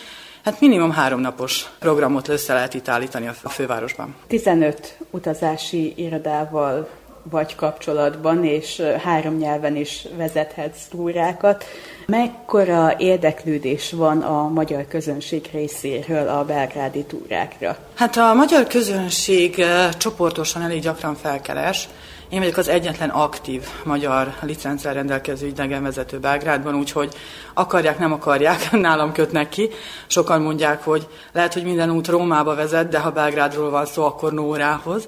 [0.46, 4.14] Hát minimum három napos programot össze lehet itt állítani a fővárosban.
[4.26, 6.88] 15 utazási irodával
[7.30, 11.64] vagy kapcsolatban, és három nyelven is vezethetsz túrákat.
[12.06, 17.76] Mekkora érdeklődés van a magyar közönség részéről a belgrádi túrákra?
[17.94, 19.64] Hát a magyar közönség
[19.98, 21.88] csoportosan elég gyakran felkeres,
[22.28, 27.14] én vagyok az egyetlen aktív magyar licenccel rendelkező idegenvezető Belgrádban, úgyhogy
[27.54, 29.68] akarják, nem akarják, nálam kötnek ki.
[30.06, 34.32] Sokan mondják, hogy lehet, hogy minden út Rómába vezet, de ha Belgrádról van szó, akkor
[34.32, 35.04] Nórához.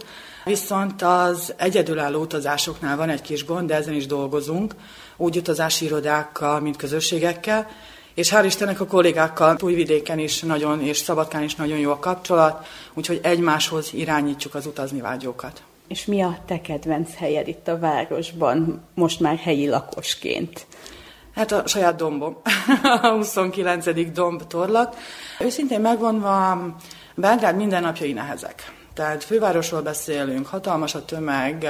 [0.49, 4.75] Viszont az egyedülálló utazásoknál van egy kis gond, de ezen is dolgozunk,
[5.17, 7.67] úgy utazási irodákkal, mint közösségekkel,
[8.15, 12.67] és hál' Istennek a kollégákkal Újvidéken is nagyon, és Szabadkán is nagyon jó a kapcsolat,
[12.95, 15.63] úgyhogy egymáshoz irányítjuk az utazni vágyókat.
[15.89, 20.67] És mi a te kedvenc helyed itt a városban, most már helyi lakosként?
[21.35, 22.37] Hát a saját dombom,
[23.03, 24.13] a 29.
[24.13, 24.97] domb torlak.
[25.41, 26.67] Őszintén megvonva,
[27.15, 28.78] Belgrád mindennapjai nehezek.
[28.99, 31.69] Tehát fővárosról beszélünk, hatalmas a tömeg,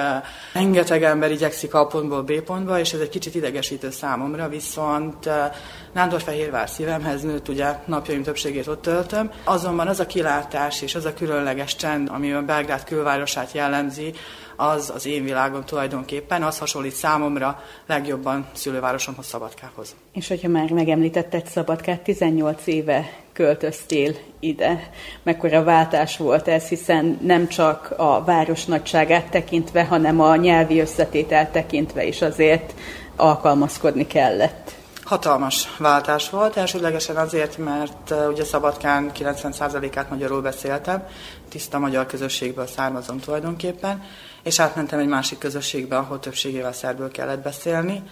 [0.52, 5.50] rengeteg ember igyekszik A pontból B pontba, és ez egy kicsit idegesítő számomra, viszont eh,
[5.92, 9.30] Nándorfehérvár szívemhez nőtt, ugye napjaim többségét ott töltöm.
[9.44, 14.12] Azonban az a kilátás és az a különleges csend, ami a Belgrád külvárosát jellemzi,
[14.60, 19.94] az az én világom tulajdonképpen, az hasonlít számomra legjobban szülővárosomhoz, Szabadkához.
[20.12, 24.90] És hogyha már megemlítetted Szabadkát, 18 éve költöztél ide.
[25.22, 31.48] Mekkora váltás volt ez, hiszen nem csak a város nagyságát tekintve, hanem a nyelvi összetételt
[31.48, 32.74] tekintve is azért
[33.16, 34.74] alkalmazkodni kellett.
[35.04, 41.06] Hatalmas váltás volt, elsődlegesen azért, mert uh, ugye Szabadkán 90%-át magyarul beszéltem,
[41.48, 44.02] tiszta magyar közösségből származom tulajdonképpen,
[44.42, 48.02] és átmentem egy másik közösségbe, ahol többségével szerből kellett beszélni.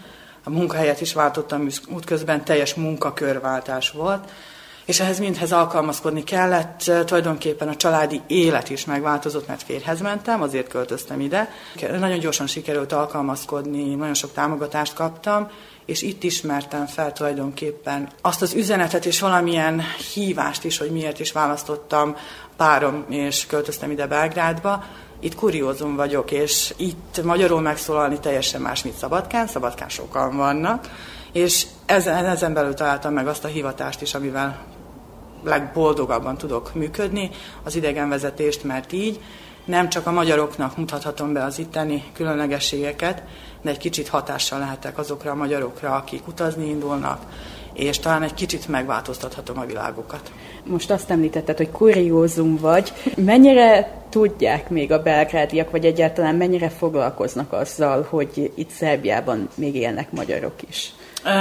[0.44, 4.30] A munkahelyet is váltottam útközben, teljes munkakörváltás volt,
[4.84, 6.90] és ehhez mindhez alkalmazkodni kellett.
[7.04, 11.50] Tulajdonképpen a családi élet is megváltozott, mert férhez mentem, azért költöztem ide.
[11.80, 15.50] Nagyon gyorsan sikerült alkalmazkodni, nagyon sok támogatást kaptam,
[15.86, 19.82] és itt ismertem fel tulajdonképpen azt az üzenetet és valamilyen
[20.14, 22.16] hívást is, hogy miért is választottam
[22.56, 24.84] párom, és költöztem ide Belgrádba.
[25.20, 29.46] Itt kuriózum vagyok, és itt magyarul megszólalni teljesen más, mint Szabadkán.
[29.46, 30.90] Szabadkán sokan vannak,
[31.32, 34.64] és ezen, ezen belül találtam meg azt a hivatást is, amivel
[35.44, 37.30] legboldogabban tudok működni,
[37.62, 39.20] az idegenvezetést, mert így
[39.64, 43.22] nem csak a magyaroknak mutathatom be az itteni különlegességeket,
[43.62, 47.22] de egy kicsit hatással lehetek azokra a magyarokra, akik utazni indulnak,
[47.72, 50.32] és talán egy kicsit megváltoztathatom a világokat.
[50.68, 52.92] Most azt említetted, hogy kuriózum vagy.
[53.16, 60.12] Mennyire tudják még a belgrádiak, vagy egyáltalán mennyire foglalkoznak azzal, hogy itt Szerbiában még élnek
[60.12, 60.92] magyarok is?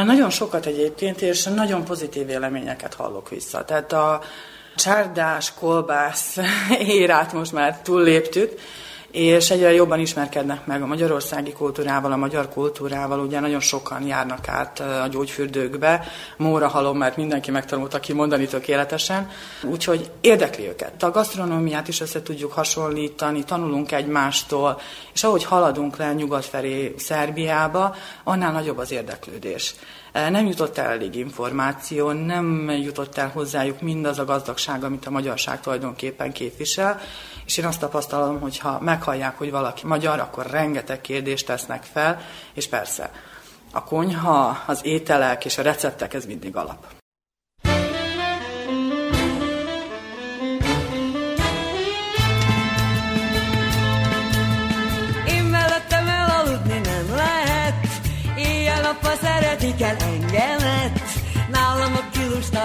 [0.05, 3.65] Nagyon sokat egyébként, és nagyon pozitív véleményeket hallok vissza.
[3.65, 4.21] Tehát a
[4.75, 6.37] csárdás, kolbász
[6.99, 8.59] érát most már túlléptük,
[9.15, 14.47] és egyre jobban ismerkednek meg a magyarországi kultúrával, a magyar kultúrával, ugye nagyon sokan járnak
[14.47, 16.07] át a gyógyfürdőkbe,
[16.37, 19.29] móra halom, mert mindenki megtanulta kimondani tökéletesen,
[19.63, 21.03] úgyhogy érdekli őket.
[21.03, 24.79] A gasztronómiát is össze tudjuk hasonlítani, tanulunk egymástól,
[25.13, 29.75] és ahogy haladunk le nyugat felé Szerbiába, annál nagyobb az érdeklődés.
[30.15, 35.61] Nem jutott el elég információ, nem jutott el hozzájuk mindaz a gazdagság, amit a magyarság
[35.61, 36.99] tulajdonképpen képvisel,
[37.45, 42.21] és én azt tapasztalom, hogy ha meghallják, hogy valaki magyar, akkor rengeteg kérdést tesznek fel,
[42.53, 43.11] és persze
[43.71, 46.94] a konyha, az ételek és a receptek, ez mindig alap.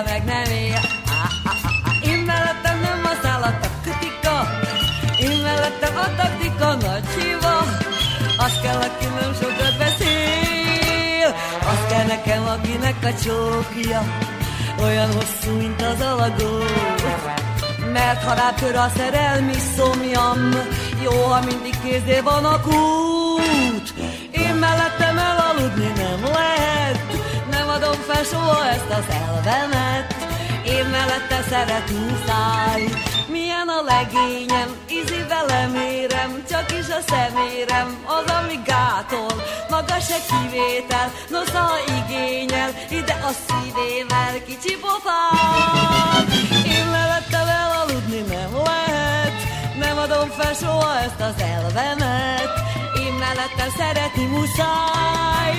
[0.01, 0.81] Kilusta meg nem él.
[2.03, 4.51] Én mellettem nem a szállat a kritika,
[5.21, 7.59] én mellettem a taktika nagy hiva.
[8.39, 14.03] Az kell, aki nem sokat beszél, az kell nekem, akinek a csókja
[14.83, 16.65] olyan hosszú, mint az alagó.
[17.93, 20.51] Mert ha rátör a szerelmi szomjam,
[21.03, 23.95] jó, ha mindig kézé van a kút.
[24.31, 26.70] Én mellettem elaludni nem lehet,
[28.07, 30.15] fel soha ezt az elvemet.
[30.65, 32.83] Én mellette szeret muszáj,
[33.29, 39.33] milyen a legényem, ízivel lemérem, csak is a szemérem, az, ami gátol,
[39.71, 41.65] maga se kivétel, nosza
[41.99, 46.25] igényel, ide a szívével, kicsi pofám.
[46.77, 49.37] Én mellettem elaludni nem lehet,
[49.79, 52.53] nem adom fel soha ezt az elvemet,
[53.05, 55.59] én mellette szeretni muszáj,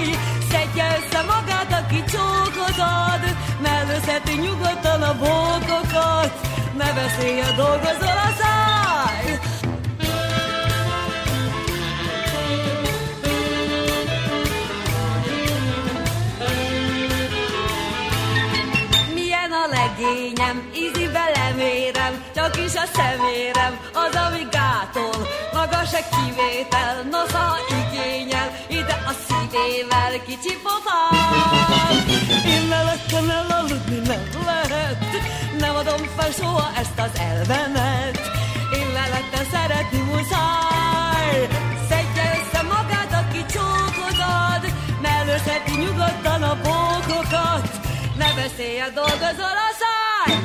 [0.72, 6.32] szedje össze magát, aki csókot ad, mellőzheti nyugodtan a bókokat,
[6.78, 9.39] ne beszélj, dolgozol a száj.
[19.13, 27.07] Milyen a legényem, ízibe lemérem, csak is a szemérem, az, ami gátol, maga se kivétel,
[27.11, 30.61] nosza igényel, ide a szívével kicsi.
[33.12, 34.97] Mellettem elaludni nem lehet,
[35.59, 38.20] nem adom fel soha ezt az elvemet.
[38.74, 41.47] Én mellettem szeretni muszáj,
[41.89, 44.64] szedje össze magát, aki csókot ad,
[45.01, 47.70] mellőzheti nyugodtan a bókokat,
[48.18, 50.36] ne beszélj, dolgozol a száj!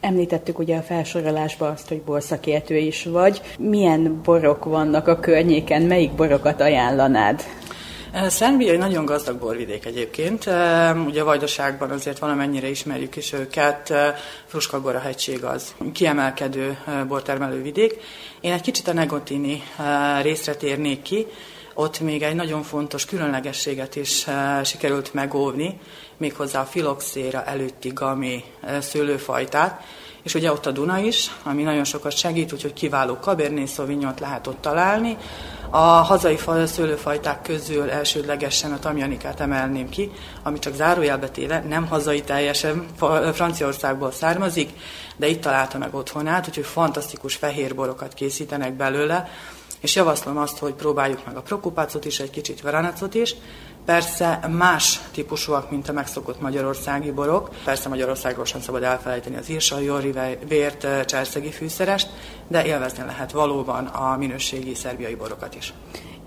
[0.00, 3.40] Említettük ugye a felsorolásban azt, hogy borszakértő is vagy.
[3.58, 7.42] Milyen borok vannak a környéken, melyik borokat ajánlanád?
[8.14, 10.46] Szerbia egy nagyon gazdag borvidék egyébként.
[11.06, 13.92] Ugye a Vajdaságban azért valamennyire ismerjük is őket.
[14.46, 18.00] Fruskagora hegység az kiemelkedő bortermelő vidék.
[18.40, 19.62] Én egy kicsit a Negotini
[20.22, 21.26] részre térnék ki.
[21.74, 24.26] Ott még egy nagyon fontos különlegességet is
[24.64, 25.80] sikerült megóvni,
[26.16, 28.44] méghozzá a filoxéra előtti gami
[28.80, 29.82] szőlőfajtát,
[30.24, 34.46] és ugye ott a Duna is, ami nagyon sokat segít, úgyhogy kiváló Cabernet sauvignon lehet
[34.46, 35.16] ott találni.
[35.70, 40.10] A hazai szőlőfajták közül elsődlegesen a tamjanikát emelném ki,
[40.42, 42.86] ami csak zárójelbe téve nem hazai teljesen
[43.32, 44.70] Franciaországból származik,
[45.16, 49.28] de itt találta meg otthonát, úgyhogy fantasztikus fehérborokat készítenek belőle,
[49.84, 53.34] és javaslom azt, hogy próbáljuk meg a prokupácot is, egy kicsit veranacot is,
[53.84, 57.50] Persze más típusúak, mint a megszokott magyarországi borok.
[57.64, 60.14] Persze Magyarországról sem szabad elfelejteni az írsajori
[60.48, 62.08] vért cserszegi fűszerest,
[62.48, 65.72] de élvezni lehet valóban a minőségi szerbiai borokat is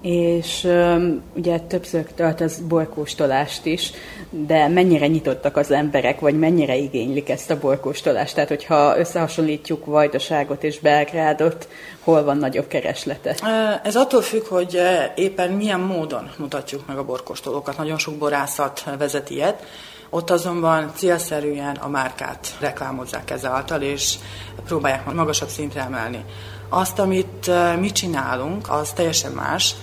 [0.02, 3.91] és um, ugye többször tart az borkóstolást is,
[4.30, 8.34] de mennyire nyitottak az emberek, vagy mennyire igénylik ezt a borkóstolást?
[8.34, 11.68] Tehát, hogyha összehasonlítjuk Vajdaságot és Belgrádot,
[12.00, 13.36] hol van nagyobb kereslete?
[13.84, 14.82] Ez attól függ, hogy
[15.16, 17.78] éppen milyen módon mutatjuk meg a borkóstolókat.
[17.78, 19.64] Nagyon sok borászat vezet ilyet.
[20.10, 24.16] Ott azonban célszerűen a márkát reklámozzák ezáltal, és
[24.66, 26.26] próbálják magasabb szintre emelni.
[26.70, 29.76] Azt, amit mi csinálunk, az teljesen más.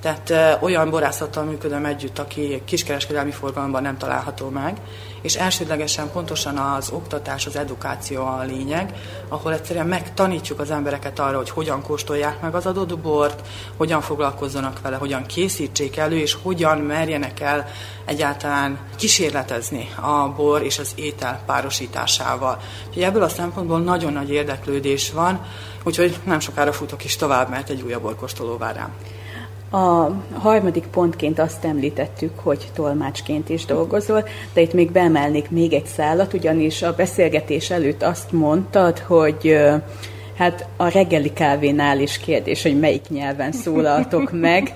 [0.00, 4.76] Tehát olyan borászattal működöm együtt, aki kiskereskedelmi forgalomban nem található meg,
[5.22, 8.94] és elsődlegesen pontosan az oktatás, az edukáció a lényeg,
[9.28, 14.80] ahol egyszerűen megtanítjuk az embereket arra, hogy hogyan kóstolják meg az adott bort, hogyan foglalkozzanak
[14.80, 17.68] vele, hogyan készítsék elő, és hogyan merjenek el
[18.04, 22.58] egyáltalán kísérletezni a bor és az étel párosításával.
[22.88, 25.46] Úgyhogy ebből a szempontból nagyon nagy érdeklődés van,
[25.84, 28.92] úgyhogy nem sokára futok is tovább, mert egy újabb borkóstoló vár rám.
[29.72, 35.86] A harmadik pontként azt említettük, hogy tolmácsként is dolgozol, de itt még beemelnék még egy
[35.86, 39.58] szállat, ugyanis a beszélgetés előtt azt mondtad, hogy
[40.36, 44.74] hát a reggeli kávénál is kérdés, hogy melyik nyelven szólaltok meg.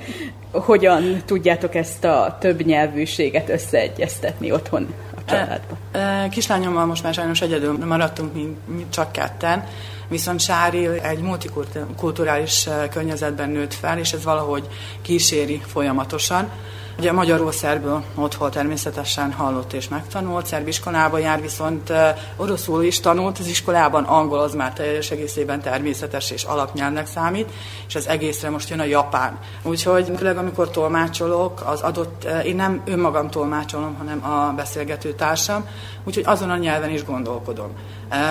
[0.53, 4.87] Hogyan tudjátok ezt a több nyelvűséget összeegyeztetni otthon
[5.27, 6.29] a családban?
[6.31, 9.65] Kislányommal most már sajnos egyedül maradtunk, mint, mint csak ketten,
[10.09, 14.69] viszont Sári egy multikulturális környezetben nőtt fel, és ez valahogy
[15.03, 16.51] kíséri folyamatosan.
[16.99, 21.93] Ugye magyarul szerből otthon természetesen hallott és megtanult, szerb iskolába jár, viszont
[22.37, 27.51] oroszul is tanult az iskolában, angol az már teljes egészében természetes és alapnyelvnek számít,
[27.89, 29.39] és az egészre most jön a japán.
[29.63, 35.69] Úgyhogy főleg amikor tolmácsolok, az adott, én nem önmagam tolmácsolom, hanem a beszélgető társam,
[36.05, 37.71] úgyhogy azon a nyelven is gondolkodom.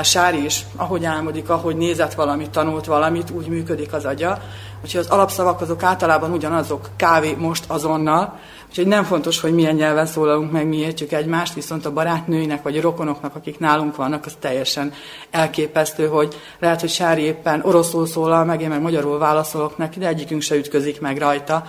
[0.03, 4.37] Sári is, ahogy álmodik, ahogy nézett valamit, tanult valamit, úgy működik az agya.
[4.83, 8.39] Úgyhogy az alapszavak azok általában ugyanazok, kávé most azonnal,
[8.69, 12.77] Úgyhogy nem fontos, hogy milyen nyelven szólalunk meg, mi értjük egymást, viszont a barátnőinek vagy
[12.77, 14.93] a rokonoknak, akik nálunk vannak, az teljesen
[15.29, 20.07] elképesztő, hogy lehet, hogy Sári éppen oroszul szólal meg, én meg magyarul válaszolok neki, de
[20.07, 21.65] egyikünk se ütközik meg rajta.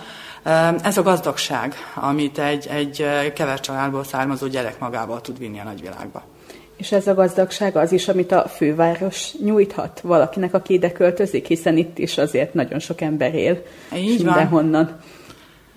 [0.83, 6.23] Ez a gazdagság, amit egy, egy kever családból származó gyerek magával tud vinni a nagyvilágba.
[6.77, 11.77] És ez a gazdagság az is, amit a főváros nyújthat valakinek, aki ide költözik, hiszen
[11.77, 13.63] itt is azért nagyon sok ember él,
[13.95, 14.85] Így mindenhonnan.
[14.85, 14.99] Van.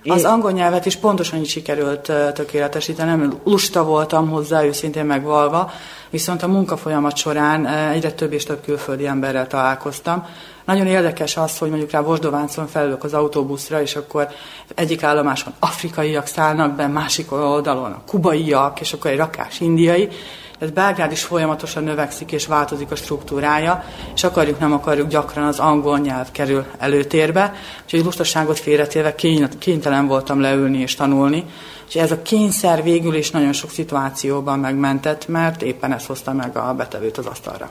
[0.05, 5.70] Az angol nyelvet is pontosan így sikerült tökéletesítenem, lusta voltam hozzá, őszintén megvalva,
[6.11, 10.26] viszont a munkafolyamat során egyre több és több külföldi emberrel találkoztam.
[10.64, 14.28] Nagyon érdekes az, hogy mondjuk rá Vosdováncon felülök az autóbuszra, és akkor
[14.74, 20.09] egyik állomáson afrikaiak szállnak be, másik oldalon a kubaiak, és akkor egy rakás indiai,
[20.61, 23.84] ez Belgrád is folyamatosan növekszik és változik a struktúrája,
[24.14, 27.54] és akarjuk, nem akarjuk, gyakran az angol nyelv kerül előtérbe,
[27.84, 29.14] úgyhogy lustaságot félretélve
[29.58, 31.44] kénytelen voltam leülni és tanulni,
[31.88, 36.56] és ez a kényszer végül is nagyon sok szituációban megmentett, mert éppen ez hozta meg
[36.56, 37.70] a betevőt az asztalra.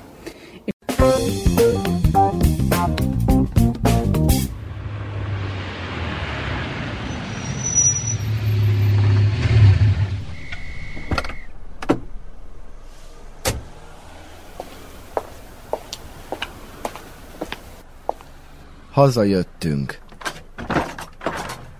[19.00, 20.00] Hazajöttünk.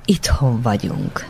[0.06, 1.26] Itthon vagyunk.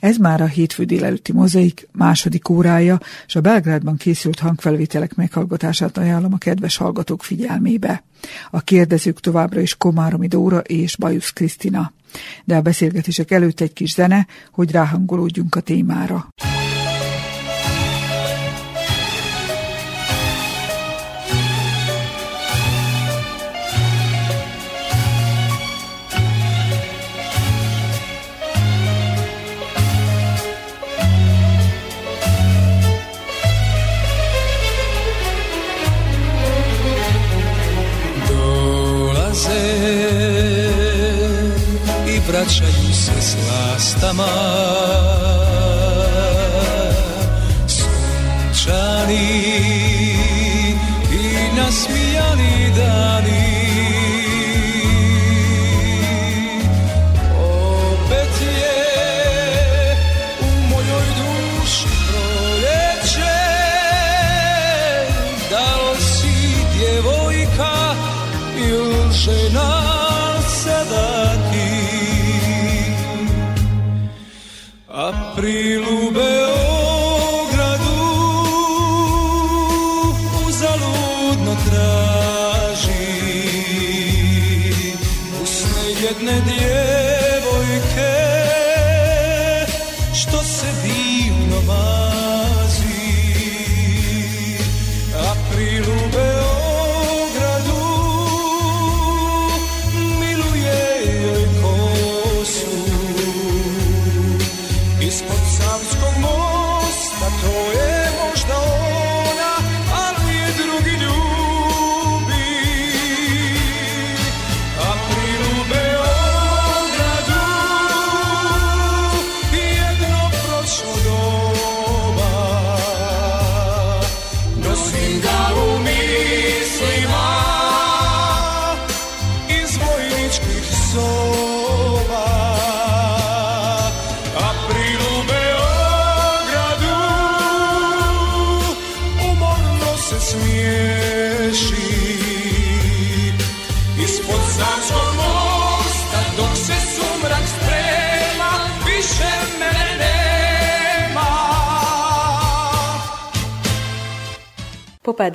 [0.00, 6.32] Ez már a hétfő délelőtti mozaik második órája, és a Belgrádban készült hangfelvételek meghallgatását ajánlom
[6.32, 8.04] a kedves hallgatók figyelmébe.
[8.50, 11.92] A kérdezők továbbra is Komáromi Dóra és Bajusz Krisztina.
[12.44, 16.28] De a beszélgetések előtt egy kis zene, hogy ráhangolódjunk a témára.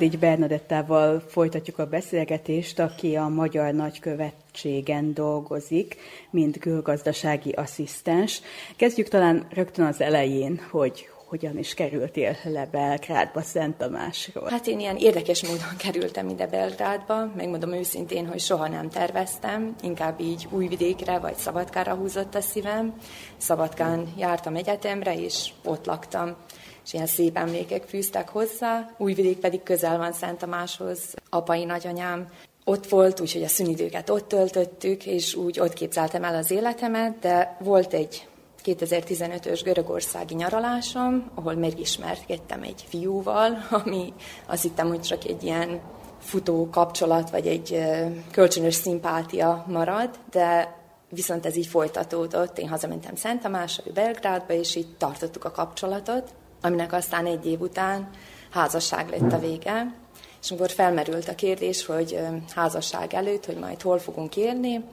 [0.02, 5.96] Popádigy Bernadettával folytatjuk a beszélgetést, aki a Magyar Nagykövetségen dolgozik,
[6.30, 8.40] mint külgazdasági asszisztens.
[8.76, 14.48] Kezdjük talán rögtön az elején, hogy hogyan is kerültél le Belgrádba, Szent Tamásról?
[14.48, 20.20] Hát én ilyen érdekes módon kerültem ide Belgrádba, megmondom őszintén, hogy soha nem terveztem, inkább
[20.20, 22.94] így Újvidékre vagy Szabadkára húzott a szívem.
[23.36, 26.36] Szabadkán jártam egyetemre, és ott laktam
[26.84, 28.90] és ilyen szép emlékek fűztek hozzá.
[28.98, 31.14] Újvidék pedig közel van Szent Tamáshoz.
[31.30, 32.28] Apai nagyanyám
[32.64, 37.56] ott volt, úgyhogy a szünidőket ott töltöttük, és úgy ott képzeltem el az életemet, de
[37.60, 38.26] volt egy
[38.64, 44.12] 2015-ös görögországi nyaralásom, ahol megismerkedtem egy fiúval, ami
[44.46, 45.80] azt hittem, hogy csak egy ilyen
[46.18, 47.82] futó kapcsolat, vagy egy
[48.30, 52.58] kölcsönös szimpátia marad, de viszont ez így folytatódott.
[52.58, 58.08] Én hazamentem Szent Tamásra, Belgrádba, és így tartottuk a kapcsolatot aminek aztán egy év után
[58.50, 59.94] házasság lett a vége,
[60.42, 62.18] és amikor felmerült a kérdés, hogy
[62.54, 64.84] házasság előtt, hogy majd hol fogunk élni,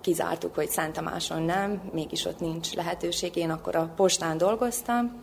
[0.00, 3.36] kizártuk, hogy Szent Tamáson nem, mégis ott nincs lehetőség.
[3.36, 5.20] Én akkor a postán dolgoztam,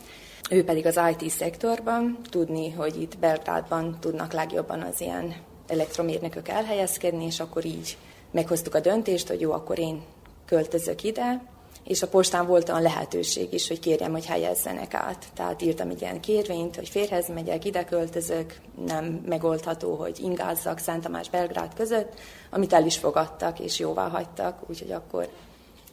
[0.49, 5.35] ő pedig az IT szektorban, tudni, hogy itt Belgrádban tudnak legjobban az ilyen
[5.67, 7.97] elektromérnökök elhelyezkedni, és akkor így
[8.31, 10.01] meghoztuk a döntést, hogy jó, akkor én
[10.45, 11.41] költözök ide,
[11.83, 15.25] és a postán volt olyan lehetőség is, hogy kérjem, hogy helyezzenek át.
[15.33, 18.55] Tehát írtam egy ilyen kérvényt, hogy férhez megyek, ide költözök,
[18.85, 22.19] nem megoldható, hogy ingázzak Szent Tamás Belgrád között,
[22.49, 25.29] amit el is fogadtak és jóvá hagytak, úgyhogy akkor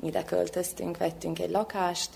[0.02, 2.10] ide költöztünk, vettünk egy lakást,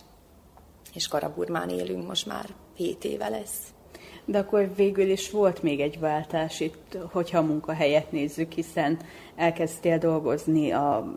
[0.94, 3.58] és Karaburmán élünk most már 7 éve lesz.
[4.24, 8.98] De akkor végül is volt még egy váltás itt, hogyha a munkahelyet nézzük, hiszen
[9.36, 11.14] elkezdtél dolgozni a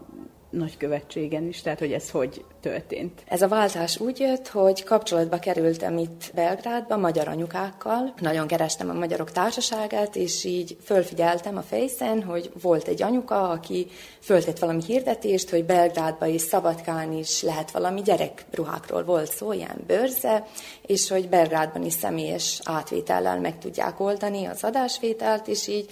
[0.49, 3.23] nagykövetségen is, tehát hogy ez hogy történt?
[3.27, 8.13] Ez a váltás úgy jött, hogy kapcsolatba kerültem itt Belgrádba magyar anyukákkal.
[8.19, 13.87] Nagyon kerestem a magyarok társaságát, és így fölfigyeltem a fejszen, hogy volt egy anyuka, aki
[14.19, 20.45] föltett valami hirdetést, hogy Belgrádba és Szabadkán is lehet valami gyerekruhákról volt szó, ilyen bőrze,
[20.85, 25.91] és hogy Belgrádban is személyes átvétellel meg tudják oldani az adásvételt, és így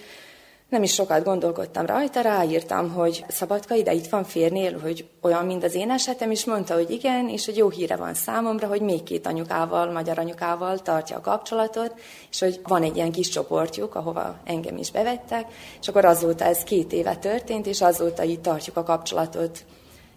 [0.75, 5.63] nem is sokat gondolkodtam rajta, ráírtam, hogy Szabadka ide itt van férnél, hogy olyan, mint
[5.63, 9.03] az én esetem, és mondta, hogy igen, és hogy jó híre van számomra, hogy még
[9.03, 11.93] két anyukával, magyar anyukával tartja a kapcsolatot,
[12.31, 15.45] és hogy van egy ilyen kis csoportjuk, ahova engem is bevettek,
[15.81, 19.65] és akkor azóta ez két éve történt, és azóta így tartjuk a kapcsolatot.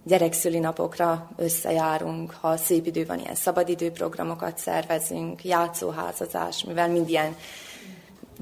[0.05, 7.37] Gyerekszüli napokra összejárunk, ha szép idő van, ilyen szabadidőprogramokat szervezünk, játszóházazás, mivel mind ilyen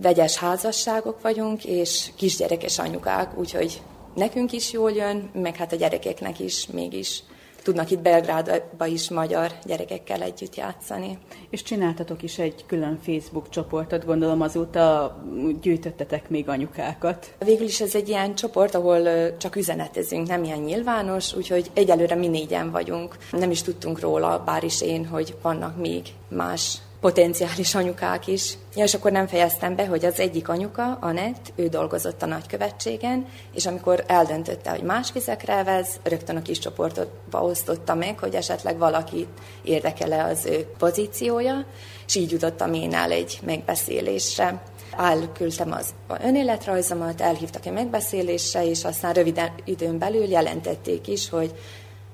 [0.03, 3.83] vegyes házasságok vagyunk, és kisgyerekes anyukák, úgyhogy
[4.15, 7.23] nekünk is jól jön, meg hát a gyerekeknek is mégis
[7.67, 11.19] tudnak itt Belgrádba is magyar gyerekekkel együtt játszani.
[11.51, 15.17] És csináltatok is egy külön Facebook csoportot, gondolom azóta
[15.61, 17.35] gyűjtöttetek még anyukákat.
[17.45, 22.29] Végül is ez egy ilyen csoport, ahol csak üzenetezünk, nem ilyen nyilvános, úgyhogy egyelőre mi
[22.29, 23.17] négyen vagyunk.
[23.31, 28.59] Nem is tudtunk róla, bár is én, hogy vannak még más potenciális anyukák is.
[28.75, 33.27] Ja, és akkor nem fejeztem be, hogy az egyik anyuka, Anett, ő dolgozott a nagykövetségen,
[33.55, 38.79] és amikor eldöntötte, hogy más vizekre vez, rögtön a kis csoportba osztotta meg, hogy esetleg
[38.79, 39.29] valakit
[39.63, 40.67] érdekele az ő
[41.37, 41.65] pozíciója,
[42.07, 44.63] és így jutottam én el egy megbeszélésre.
[44.97, 51.55] Elküldtem az önéletrajzomat, elhívtak egy megbeszélésre, és aztán rövid időn belül jelentették is, hogy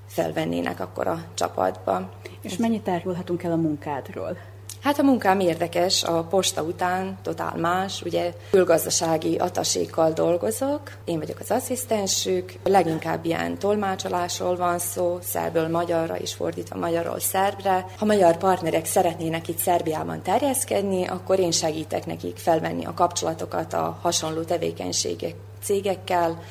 [0.07, 2.11] felvennének akkor a csapatba.
[2.43, 4.37] És mennyit árulhatunk el a munkádról?
[4.83, 11.39] Hát a munkám érdekes, a posta után totál más, ugye külgazdasági atasékkal dolgozok, én vagyok
[11.41, 17.87] az asszisztensük, leginkább ilyen tolmácsolásról van szó, szerből magyarra és fordítva magyarról szerbre.
[17.99, 23.99] Ha magyar partnerek szeretnének itt Szerbiában terjeszkedni, akkor én segítek nekik felvenni a kapcsolatokat a
[24.01, 26.43] hasonló tevékenységek cégekkel,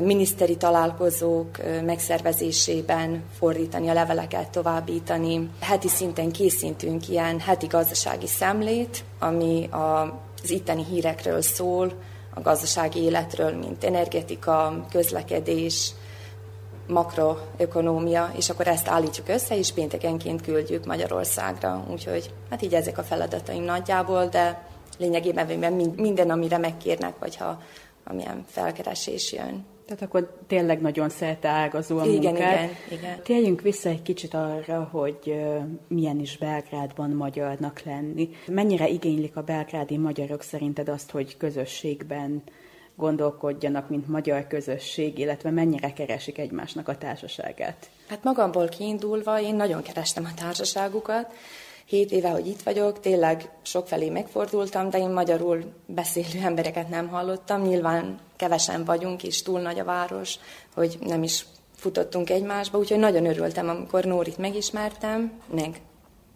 [0.00, 5.50] miniszteri találkozók megszervezésében fordítani a leveleket, továbbítani.
[5.60, 11.92] Heti szinten készítünk ilyen heti gazdasági szemlét, ami az itteni hírekről szól,
[12.34, 15.92] a gazdasági életről, mint energetika, közlekedés,
[16.88, 21.84] makroökonómia, és akkor ezt állítjuk össze, és péntekenként küldjük Magyarországra.
[21.90, 24.62] Úgyhogy hát így ezek a feladataim nagyjából, de
[24.98, 27.60] lényegében minden, amire megkérnek, vagy ha
[28.06, 29.64] amilyen felkeresés jön.
[29.86, 32.52] Tehát akkor tényleg nagyon szerte ágazó a igen, munkád.
[32.52, 33.22] Igen, igen.
[33.22, 35.44] Térjünk vissza egy kicsit arra, hogy
[35.88, 38.30] milyen is Belgrádban magyarnak lenni.
[38.46, 42.42] Mennyire igénylik a belgrádi magyarok szerinted azt, hogy közösségben
[42.96, 47.90] gondolkodjanak, mint magyar közösség, illetve mennyire keresik egymásnak a társaságát?
[48.08, 51.32] Hát magamból kiindulva én nagyon kerestem a társaságukat,
[51.86, 57.62] hét éve, hogy itt vagyok, tényleg sokfelé megfordultam, de én magyarul beszélő embereket nem hallottam.
[57.62, 60.38] Nyilván kevesen vagyunk, és túl nagy a város,
[60.74, 65.80] hogy nem is futottunk egymásba, úgyhogy nagyon örültem, amikor Nórit megismertem, meg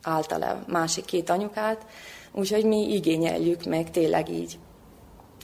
[0.02, 1.86] általa másik két anyukát,
[2.32, 4.58] úgyhogy mi igényeljük meg tényleg így,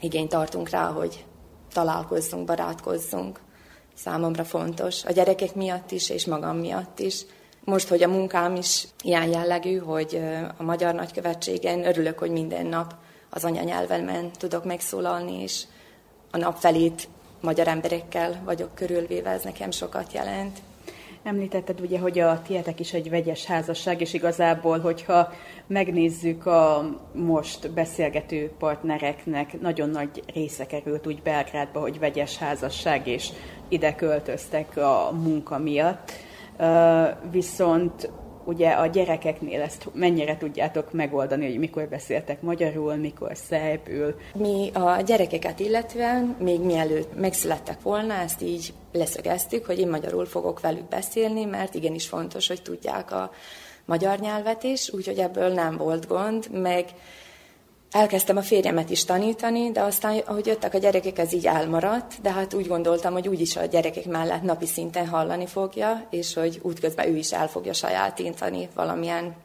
[0.00, 1.24] igényt tartunk rá, hogy
[1.72, 3.40] találkozzunk, barátkozzunk.
[3.94, 7.22] Számomra fontos, a gyerekek miatt is, és magam miatt is.
[7.66, 10.20] Most, hogy a munkám is ilyen jellegű, hogy
[10.56, 12.94] a Magyar Nagykövetségen örülök, hogy minden nap
[13.30, 15.62] az anyanyelvemen tudok megszólalni, és
[16.30, 17.08] a nap felét
[17.40, 20.58] magyar emberekkel vagyok körülvéve, ez nekem sokat jelent.
[21.22, 25.32] Említetted ugye, hogy a tietek is egy vegyes házasság, és igazából, hogyha
[25.66, 33.28] megnézzük a most beszélgető partnereknek, nagyon nagy része került úgy Belgrádba, hogy vegyes házasság, és
[33.68, 36.12] ide költöztek a munka miatt.
[37.30, 38.10] Viszont
[38.46, 44.14] ugye a gyerekeknél ezt mennyire tudjátok megoldani, hogy mikor beszéltek magyarul, mikor szerbül?
[44.34, 50.60] Mi a gyerekeket illetően, még mielőtt megszülettek volna, ezt így leszögeztük, hogy én magyarul fogok
[50.60, 53.30] velük beszélni, mert igenis fontos, hogy tudják a
[53.84, 56.84] magyar nyelvet is, úgyhogy ebből nem volt gond, meg
[57.96, 62.32] Elkezdtem a férjemet is tanítani, de aztán, ahogy jöttek a gyerekek, ez így elmaradt, de
[62.32, 67.08] hát úgy gondoltam, hogy úgyis a gyerekek mellett napi szinten hallani fogja, és hogy útközben
[67.08, 69.36] ő is el fogja sajátítani valamilyen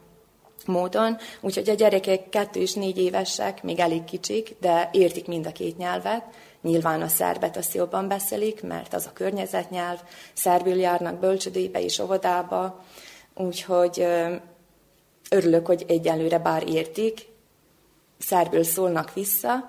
[0.66, 1.16] módon.
[1.40, 5.76] Úgyhogy a gyerekek kettő és négy évesek, még elég kicsik, de értik mind a két
[5.76, 6.24] nyelvet.
[6.62, 9.98] Nyilván a szerbet azt jobban beszélik, mert az a környezetnyelv.
[10.32, 12.84] Szerbül járnak bölcsödébe és óvodába,
[13.34, 14.06] úgyhogy
[15.30, 17.30] örülök, hogy egyelőre bár értik,
[18.22, 19.68] szerből szólnak vissza,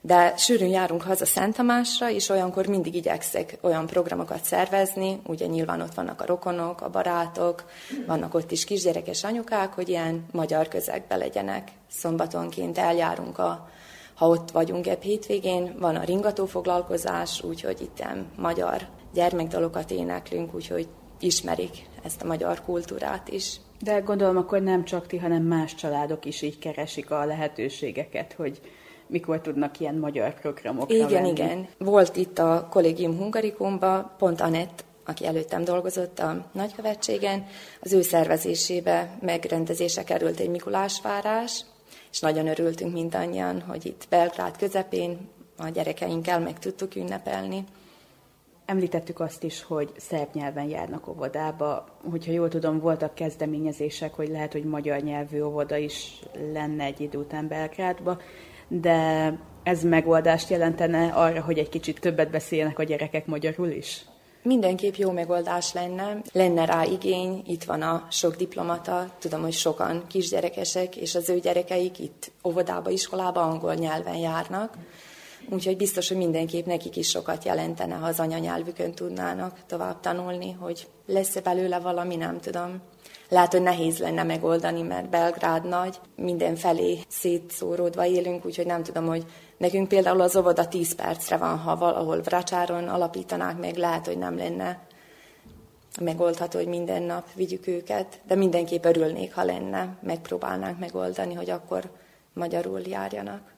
[0.00, 5.80] de sűrűn járunk haza Szent Tamásra, és olyankor mindig igyekszek olyan programokat szervezni, ugye nyilván
[5.80, 7.64] ott vannak a rokonok, a barátok,
[8.06, 11.70] vannak ott is kisgyerekes anyukák, hogy ilyen magyar közegbe legyenek.
[11.90, 13.68] Szombatonként eljárunk a
[14.14, 18.04] ha ott vagyunk ebb hétvégén, van a ringató foglalkozás, úgyhogy itt
[18.36, 20.88] magyar gyermekdalokat éneklünk, úgyhogy
[21.20, 23.60] ismerik ezt a magyar kultúrát is.
[23.80, 28.60] De gondolom akkor nem csak ti, hanem más családok is így keresik a lehetőségeket, hogy
[29.06, 31.28] mikor tudnak ilyen magyar programokra Igen, venni.
[31.28, 31.68] igen.
[31.78, 37.46] Volt itt a kollégium Hungarikumba, pont Anett, aki előttem dolgozott a nagykövetségen,
[37.80, 41.64] az ő szervezésébe megrendezése került egy Mikulásvárás,
[42.10, 47.64] és nagyon örültünk mindannyian, hogy itt Belgrád közepén a gyerekeinkkel meg tudtuk ünnepelni.
[48.66, 51.86] Említettük azt is, hogy szerb nyelven járnak óvodába.
[52.10, 56.20] Hogyha jól tudom, voltak kezdeményezések, hogy lehet, hogy magyar nyelvű óvoda is
[56.52, 58.20] lenne egy idő után Belgrádba,
[58.68, 64.04] de ez megoldást jelentene arra, hogy egy kicsit többet beszéljenek a gyerekek magyarul is?
[64.42, 66.20] Mindenképp jó megoldás lenne.
[66.32, 71.38] Lenne rá igény, itt van a sok diplomata, tudom, hogy sokan kisgyerekesek, és az ő
[71.38, 74.74] gyerekeik itt óvodába, iskolába angol nyelven járnak.
[75.50, 80.88] Úgyhogy biztos, hogy mindenképp nekik is sokat jelentene, ha az anyanyelvükön tudnának tovább tanulni, hogy
[81.06, 82.80] lesz-e belőle valami, nem tudom.
[83.28, 89.24] Lehet, hogy nehéz lenne megoldani, mert Belgrád nagy, mindenfelé szétszóródva élünk, úgyhogy nem tudom, hogy
[89.56, 94.36] nekünk például az óvoda 10 percre van, ha valahol Vracsáron alapítanák meg, lehet, hogy nem
[94.36, 94.86] lenne
[96.00, 101.90] megoldható, hogy minden nap vigyük őket, de mindenképp örülnék, ha lenne, megpróbálnánk megoldani, hogy akkor
[102.32, 103.53] magyarul járjanak.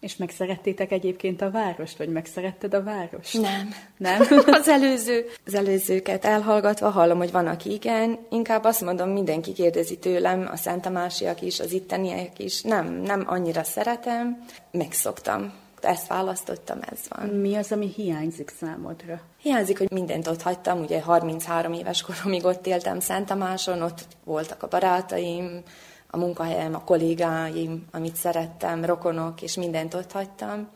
[0.00, 3.40] És megszerettétek egyébként a várost, vagy megszeretted a várost?
[3.40, 3.74] Nem.
[3.96, 4.20] Nem?
[4.60, 8.18] az, előző, az előzőket elhallgatva hallom, hogy van, aki igen.
[8.30, 12.62] Inkább azt mondom, mindenki kérdezi tőlem, a szentamásiak is, az itteniek is.
[12.62, 15.52] Nem, nem annyira szeretem, megszoktam.
[15.80, 17.28] Ezt választottam, ez van.
[17.28, 19.20] Mi az, ami hiányzik számodra?
[19.42, 24.68] Hiányzik, hogy mindent ott hagytam, ugye 33 éves koromig ott éltem Szentamáson, ott voltak a
[24.68, 25.62] barátaim,
[26.10, 30.68] a munkahelyem, a kollégáim, amit szerettem, rokonok, és mindent ott hagytam.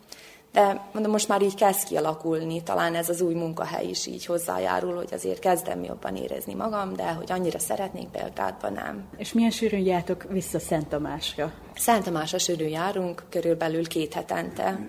[0.53, 4.95] De mondom, most már így kezd kialakulni, talán ez az új munkahely is így hozzájárul,
[4.95, 9.09] hogy azért kezdem jobban érezni magam, de hogy annyira szeretnék Belgrádban nem.
[9.17, 11.53] És milyen sűrűn jártok vissza Szent Tamásra?
[11.75, 14.81] Szent Tamásra sűrűn járunk, körülbelül két hetente.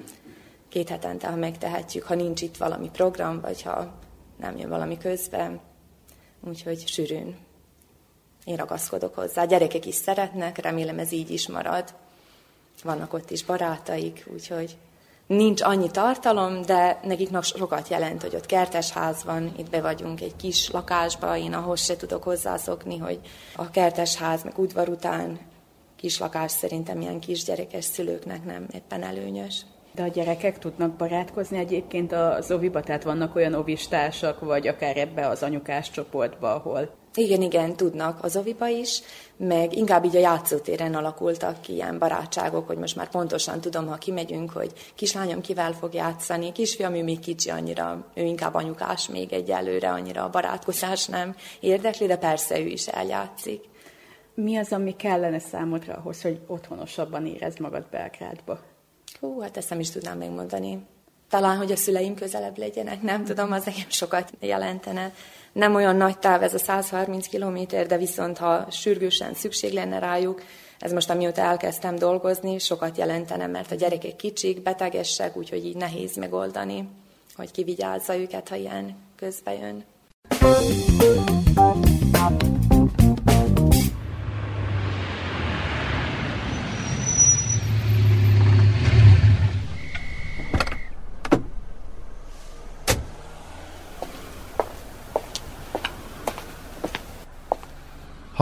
[0.70, 3.94] Két hetente, ha megtehetjük, ha nincs itt valami program, vagy ha
[4.39, 5.60] nem jön valami közben.
[6.48, 7.36] Úgyhogy sűrűn
[8.46, 9.41] én ragaszkodok hozzá.
[9.41, 11.94] A gyerekek is szeretnek, remélem ez így is marad.
[12.84, 14.78] Vannak ott is barátaik, úgyhogy
[15.28, 20.36] nincs annyi tartalom, de nekik sokat jelent, hogy ott kertesház van, itt be vagyunk egy
[20.36, 23.20] kis lakásba, én ahhoz se tudok hozzászokni, hogy
[23.56, 25.39] a kertesház, meg udvar után
[25.96, 29.62] kis lakás szerintem ilyen kisgyerekes szülőknek nem éppen előnyös.
[29.96, 35.28] De a gyerekek tudnak barátkozni egyébként az oviba, tehát vannak olyan ovistársak, vagy akár ebbe
[35.28, 39.01] az anyukás csoportba, ahol igen, igen, tudnak az oviba is,
[39.38, 43.95] meg inkább így a játszótéren alakultak ki ilyen barátságok, hogy most már pontosan tudom, ha
[43.95, 49.34] kimegyünk, hogy kislányom kivel fog játszani, kisfiam, ő még kicsi annyira, ő inkább anyukás még
[49.34, 53.64] egyelőre, annyira a barátkozás nem érdekli, de persze ő is eljátszik.
[54.36, 58.59] Mi az, ami kellene számodra ahhoz, hogy otthonosabban érezd magad Belgrádba?
[59.20, 60.86] Hú, hát ezt nem is tudnám megmondani.
[61.30, 65.14] Talán, hogy a szüleim közelebb legyenek, nem tudom, az nekem sokat jelentene.
[65.54, 70.41] Nem olyan nagy táv ez a 130 kilométer, de viszont ha sürgősen szükség lenne rájuk,
[70.80, 76.16] ez most amióta elkezdtem dolgozni, sokat jelentene, mert a gyerekek kicsik, betegesek, úgyhogy így nehéz
[76.16, 76.89] megoldani,
[77.36, 79.84] hogy kivigyázza őket, ha ilyen közbe jön.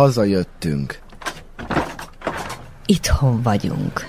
[0.01, 0.99] Hazajöttünk.
[2.85, 4.07] Itthon vagyunk.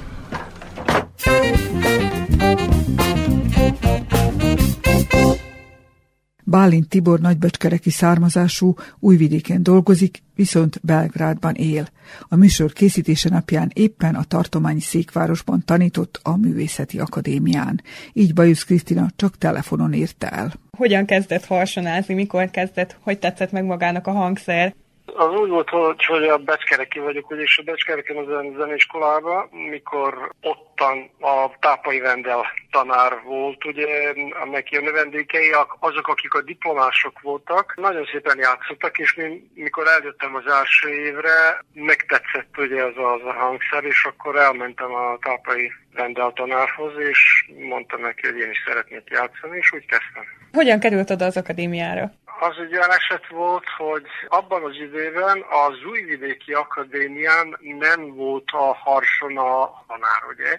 [6.45, 11.87] Bálint Tibor nagybecskereki származású, újvidéken dolgozik, viszont Belgrádban él.
[12.29, 17.81] A műsor készítése napján éppen a tartományi székvárosban tanított a Művészeti Akadémián.
[18.13, 20.53] Így Bajusz Krisztina csak telefonon írta el.
[20.77, 24.75] Hogyan kezdett harsonázni, mikor kezdett, hogy tetszett meg magának a hangszer?
[25.05, 25.71] Az úgy volt,
[26.07, 28.25] hogy, a Becskereki vagyok, ugyanis a Becskereken a
[28.57, 34.13] zeneiskolában, mikor ottan a Tápai Vendel tanár volt, ugye,
[34.51, 40.35] neki a növendékei, azok, akik a diplomások voltak, nagyon szépen játszottak, és mi, mikor eljöttem
[40.35, 46.33] az első évre, megtetszett ugye az, az a hangszer, és akkor elmentem a Tápai Vendel
[46.33, 50.25] tanárhoz, és mondtam neki, hogy én is szeretnék játszani, és úgy kezdtem.
[50.53, 52.13] Hogyan került oda az akadémiára?
[52.49, 58.75] Az egy olyan eset volt, hogy abban az időben az Újvidéki Akadémián nem volt a
[58.75, 60.57] harsona tanár, ugye?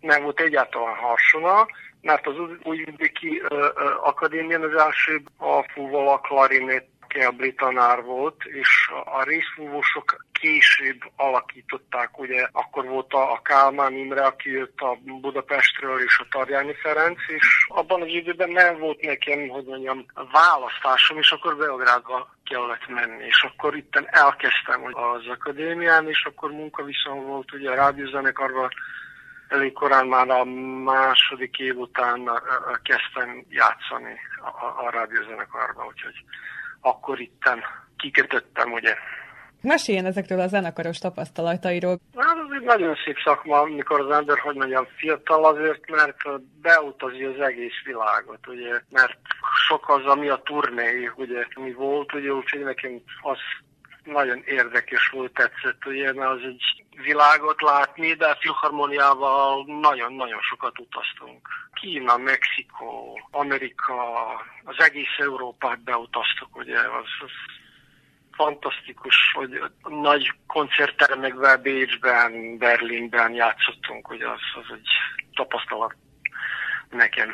[0.00, 1.66] Nem volt egyáltalán harsona,
[2.00, 3.42] mert az Újvidéki
[4.02, 12.18] Akadémián az első a fúval a klarinét Kelbli tanár volt, és a részfúvósok később alakították,
[12.18, 17.18] ugye akkor volt a, a Kálmán Imre, aki jött a Budapestről, és a Tarjányi Ferenc,
[17.26, 23.24] és abban az időben nem volt nekem, hogy mondjam, választásom, és akkor Beográdba kellett menni,
[23.24, 28.68] és akkor itt elkezdtem az akadémián, és akkor munkaviszony volt ugye a rádiózenekarban,
[29.48, 30.44] elég korán már a
[30.84, 32.30] második év után
[32.82, 36.24] kezdtem játszani a, a rádiózenekarban, úgyhogy
[36.84, 37.58] akkor itten
[37.96, 38.94] kikötöttem, ugye.
[39.60, 41.98] Meséljen ezekről a zenekaros tapasztalatairól.
[42.16, 46.16] Hát ez egy nagyon szép szakma, amikor az ember, hogy mondjam, fiatal azért, mert
[46.62, 49.18] beutazi az egész világot, ugye, mert
[49.66, 53.38] sok az, ami a turné, ugye, mi volt, ugye, úgyhogy nekem az
[54.04, 61.48] nagyon érdekes volt, tetszett, ugye, mert az egy világot látni, de filharmoniával nagyon-nagyon sokat utaztunk.
[61.72, 64.24] Kína, Mexikó, Amerika,
[64.64, 67.30] az egész Európát beutaztuk, ugye, az, az
[68.32, 74.88] fantasztikus, hogy nagy koncerttermekben, Bécsben, Berlinben játszottunk, hogy az, az egy
[75.34, 75.94] tapasztalat
[76.90, 77.30] nekem.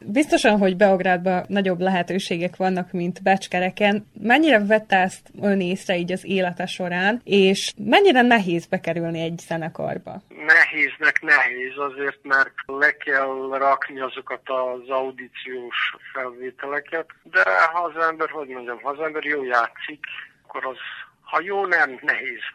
[0.00, 4.06] Biztosan, hogy Beográdban nagyobb lehetőségek vannak, mint Becskereken.
[4.22, 10.22] Mennyire vette ezt ön észre így az élete során, és mennyire nehéz bekerülni egy zenekarba?
[10.28, 17.42] Nehéznek nehéz azért, mert le kell rakni azokat az audíciós felvételeket, de
[17.72, 20.04] ha az ember, hogy mondjam, ha az ember jó játszik,
[20.46, 20.78] akkor az
[21.26, 22.40] ha jó, nem nehéz.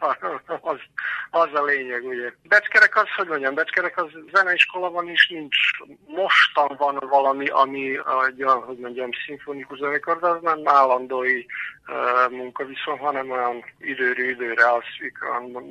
[0.60, 0.78] Az,
[1.30, 2.32] az a lényeg, ugye.
[2.48, 5.56] Becskerek az, hogy mondjam, Becskerek az zeneiskola van, és nincs,
[6.06, 7.98] mostan van valami, ami,
[8.38, 11.44] olyan, hogy mondjam, szimfonikus zenekar, de az nem állandói
[11.86, 14.84] uh, munkaviszony, hanem olyan időről időre, az,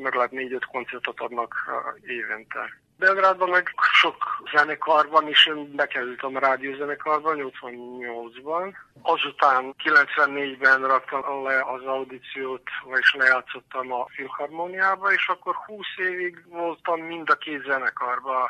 [0.02, 2.81] meg lehet négy-öt koncertot adnak uh, évente.
[3.02, 4.18] Belgrádban meg sok
[4.54, 8.74] zenekar van, és én bekerültem a rádiózenekarban 88-ban.
[9.02, 17.00] Azután 94-ben raktam le az audíciót, vagyis lejátszottam a filharmoniába, és akkor 20 évig voltam
[17.00, 18.50] mind a két zenekarban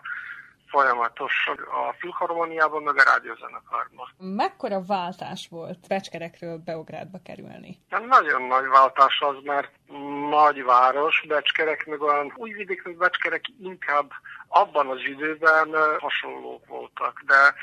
[0.71, 1.49] folyamatos
[1.87, 4.07] a filharmoniában, meg a rádiózenekarban.
[4.17, 7.79] Mekkora váltás volt Becskerekről Beográdba kerülni?
[7.89, 9.71] Hát nagyon nagy váltás az, mert
[10.29, 14.11] nagyváros, Becskerek, meg olyan újvidék, meg Becskerek inkább
[14.51, 17.53] abban az időben hasonlók voltak, de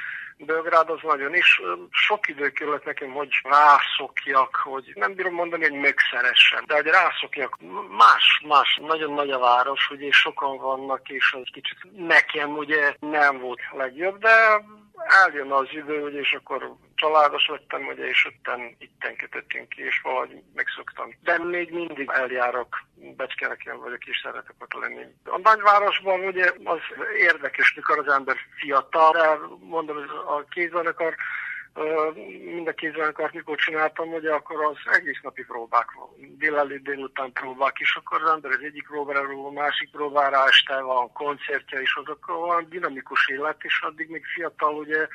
[0.46, 5.78] Belgrád az nagyon, és sok idő kellett nekem, hogy rászokjak, hogy nem bírom mondani, hogy
[5.80, 7.56] mögszeresen, de hogy rászokjak.
[7.96, 13.38] Más, más, nagyon nagy a város, ugye, sokan vannak, és az kicsit nekem ugye nem
[13.38, 14.64] volt legjobb, de
[15.06, 20.00] eljön az idő, ugye, és akkor családos lettem, ugye, és ötten itten kötöttünk ki, és
[20.00, 21.14] valahogy megszoktam.
[21.22, 25.04] De még mindig eljárok, becskereken vagyok, és szeretek ott lenni.
[25.24, 26.78] A nagyvárosban ugye az
[27.16, 29.96] érdekes, mikor az ember fiatal, de mondom,
[30.26, 31.14] a kézzenekar
[32.54, 37.94] mind a kézzenekart, mikor csináltam, ugye akkor az egész napi próbák, délelőtt, délután próbák, és
[37.94, 42.66] akkor az ember az egyik próbára, a másik próbára, este van koncertje, és azok van
[42.68, 45.06] dinamikus élet, és addig még fiatal, ugye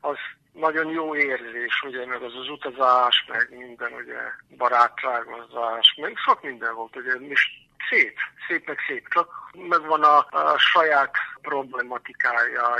[0.00, 0.16] az
[0.52, 4.20] nagyon jó érzés, ugye, meg az az utazás, meg minden, ugye,
[4.56, 7.50] barátságozás, meg sok minden volt, ugye, és
[7.90, 8.16] szép,
[8.48, 9.28] szép meg szép, csak
[9.68, 12.74] megvan a, a saját problematikája,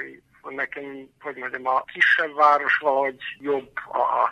[0.48, 4.28] nekem, hogy mondjam, a kisebb város valahogy jobb a, a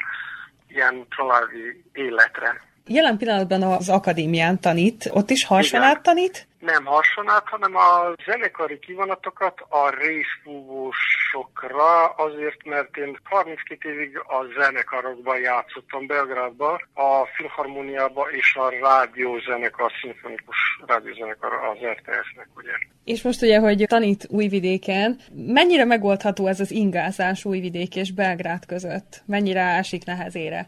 [0.69, 2.61] ilyen családi életre.
[2.87, 6.48] Jelen pillanatban az akadémián tanít, ott is harsonát tanít?
[6.59, 15.41] Nem harsonát, hanem a zenekari kivonatokat a részfúvósokra, azért, mert én 32 évig a zenekarokban
[15.41, 20.57] játszottam Belgrádban, a filharmoniában és a rádiózenekar, a szimfonikus
[20.87, 22.73] rádiózenekar az RTS-nek, ugye.
[23.05, 29.23] És most ugye, hogy tanít Újvidéken, mennyire megoldható ez az ingázás Újvidék és Belgrád között?
[29.27, 30.67] Mennyire esik nehezére?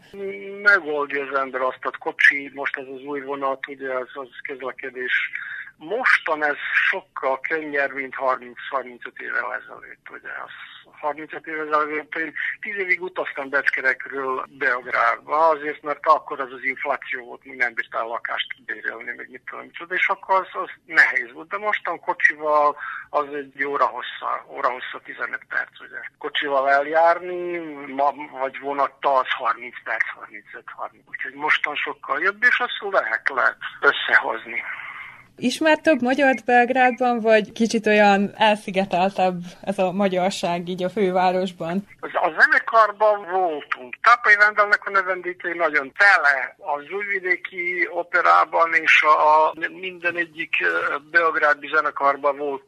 [0.61, 5.31] Megoldja az ember azt, a kocsi, most ez az új vonat, ugye az, az közlekedés
[5.83, 6.57] Mostan ez
[6.89, 10.51] sokkal könnyebb, mint 30-35 évvel ezelőtt, ugye az
[10.99, 17.25] 35 évvel ezelőtt én 10 évig utaztam Becskerekről Beográdba, azért, mert akkor az az infláció
[17.25, 21.31] volt, mi nem bírtál lakást bérelni, meg mit tudom, micsoda, és akkor az, az nehéz
[21.33, 21.47] volt.
[21.47, 22.77] De mostan kocsival
[23.09, 25.99] az egy óra hossza, óra hossza 15 perc, ugye.
[26.17, 31.09] Kocsival eljárni, ma, vagy vonattal az 30 perc, 35-30.
[31.09, 34.63] Úgyhogy mostan sokkal jobb, és azt lehet, lehet összehozni.
[35.37, 41.87] Ismer több magyart Belgrádban, vagy kicsit olyan elszigeteltebb ez a magyarság így a fővárosban?
[41.99, 43.97] A zenekarban voltunk.
[44.01, 46.55] Tápai Vendelnek a növendékei nagyon tele.
[46.57, 50.55] Az újvidéki operában és a minden egyik
[51.11, 52.63] belgrádi zenekarban volt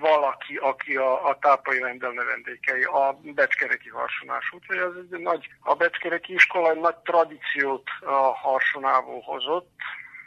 [0.00, 4.52] valaki, aki a, a Tápai Vendel növendékei, a Becskereki harsonás.
[4.52, 9.70] Úgyhogy ez egy nagy, a Becskereki iskola egy nagy tradíciót a harsonából hozott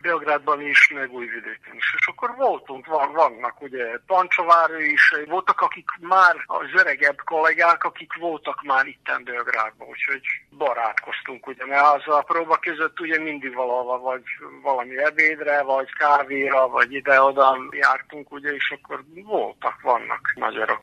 [0.01, 1.95] Belgrádban is, meg Újvidéken is.
[1.97, 8.13] És akkor voltunk, van, vannak ugye Pancsovári is, voltak akik már az öregebb kollégák, akik
[8.19, 10.21] voltak már itten Belgrádban, úgyhogy
[10.57, 14.23] barátkoztunk, ugye, mert az a próba között ugye mindig valahol, vagy
[14.61, 20.81] valami ebédre, vagy kávéra, vagy ide-oda jártunk, ugye, és akkor voltak, vannak magyarok.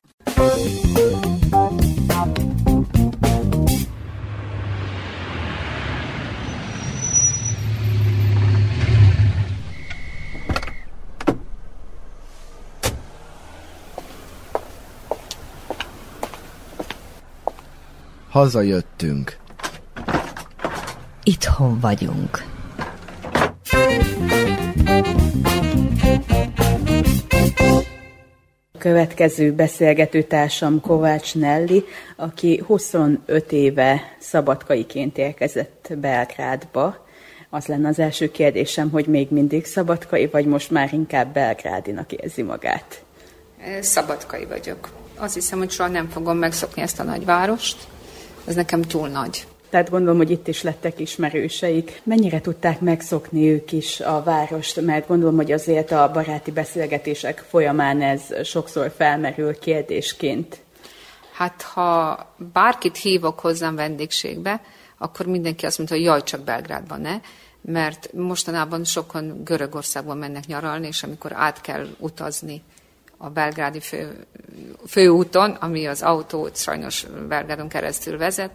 [18.39, 19.37] Hazajöttünk.
[21.23, 22.45] Itthon vagyunk.
[28.73, 31.85] A következő beszélgető társam Kovács Nelli,
[32.17, 37.07] aki 25 éve szabadkaiként érkezett Belgrádba.
[37.51, 42.43] Az lenne az első kérdésem, hogy még mindig szabadkai, vagy most már inkább belgrádinak érzi
[42.43, 43.03] magát?
[43.81, 44.89] Szabadkai vagyok.
[45.17, 47.89] Azt hiszem, hogy soha nem fogom megszokni ezt a nagyvárost.
[48.49, 49.47] Ez nekem túl nagy.
[49.71, 52.01] Tehát gondolom, hogy itt is lettek ismerőseik.
[52.05, 54.81] Mennyire tudták megszokni ők is a várost?
[54.81, 60.61] Mert gondolom, hogy azért a baráti beszélgetések folyamán ez sokszor felmerül kérdésként.
[61.33, 64.61] Hát ha bárkit hívok hozzám vendégségbe,
[64.99, 67.21] akkor mindenki azt mondta, hogy jaj, csak Belgrádban ne,
[67.61, 72.63] mert mostanában sokan Görögországban mennek nyaralni, és amikor át kell utazni
[73.19, 74.27] a belgrádi fő,
[74.87, 78.51] főúton, ami az autót sajnos Belgrádon keresztül vezet,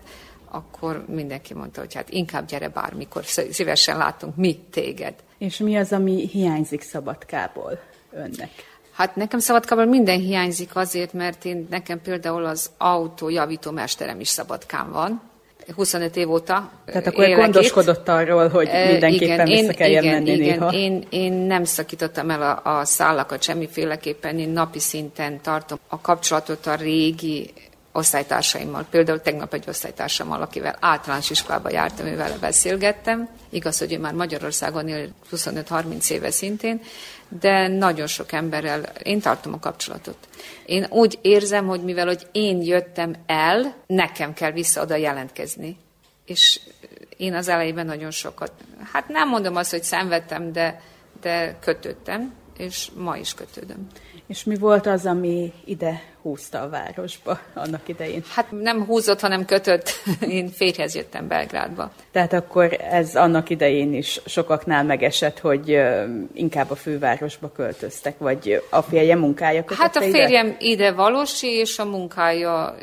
[0.50, 5.14] akkor mindenki mondta, hogy hát inkább gyere bármikor, szívesen látunk mi téged.
[5.38, 7.80] És mi az, ami hiányzik Szabadkából
[8.12, 8.50] önnek?
[8.92, 14.28] Hát nekem Szabadkából minden hiányzik azért, mert én nekem például az autó javító mesterem is
[14.28, 15.22] Szabadkán van,
[15.76, 20.58] 25 év óta Tehát akkor gondoskodott arról, hogy mindenképpen igen, vissza kelljen igen, menni igen,
[20.58, 20.74] néha.
[20.74, 26.68] Én, én nem szakítottam el a, a szállakat semmiféleképpen, én napi szinten tartom a kapcsolatot
[26.68, 27.54] a régi
[27.92, 28.86] osztálytársaimmal.
[28.90, 33.30] Például tegnap egy osztálytársammal, akivel általános iskolába jártam, ővel beszélgettem.
[33.50, 36.82] Igaz, hogy ő már Magyarországon él 25-30 éve szintén,
[37.40, 40.18] de nagyon sok emberrel én tartom a kapcsolatot.
[40.66, 45.78] Én úgy érzem, hogy mivel hogy én jöttem el, nekem kell vissza oda jelentkezni.
[46.26, 46.60] És
[47.18, 48.52] én az elejében nagyon sokat,
[48.92, 50.82] hát nem mondom azt, hogy szenvedtem, de,
[51.22, 53.88] de kötöttem, és ma is kötődöm.
[54.28, 58.24] És mi volt az, ami ide húzta a városba annak idején?
[58.30, 59.92] Hát nem húzott, hanem kötött.
[60.30, 61.92] Én férjhez jöttem Belgrádba.
[62.12, 65.80] Tehát akkor ez annak idején is sokaknál megesett, hogy
[66.34, 70.18] inkább a fővárosba költöztek, vagy a férje munkája kötötte Hát a ide?
[70.18, 72.76] férjem ide valósi, és a munkája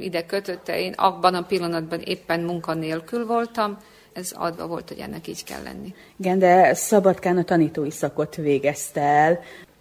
[0.00, 0.80] ide kötötte.
[0.80, 3.78] Én abban a pillanatban éppen munkanélkül voltam,
[4.12, 5.94] ez adva volt, hogy ennek így kell lenni.
[6.16, 9.40] Igen, de Szabadkán a tanítói szakot végezte el.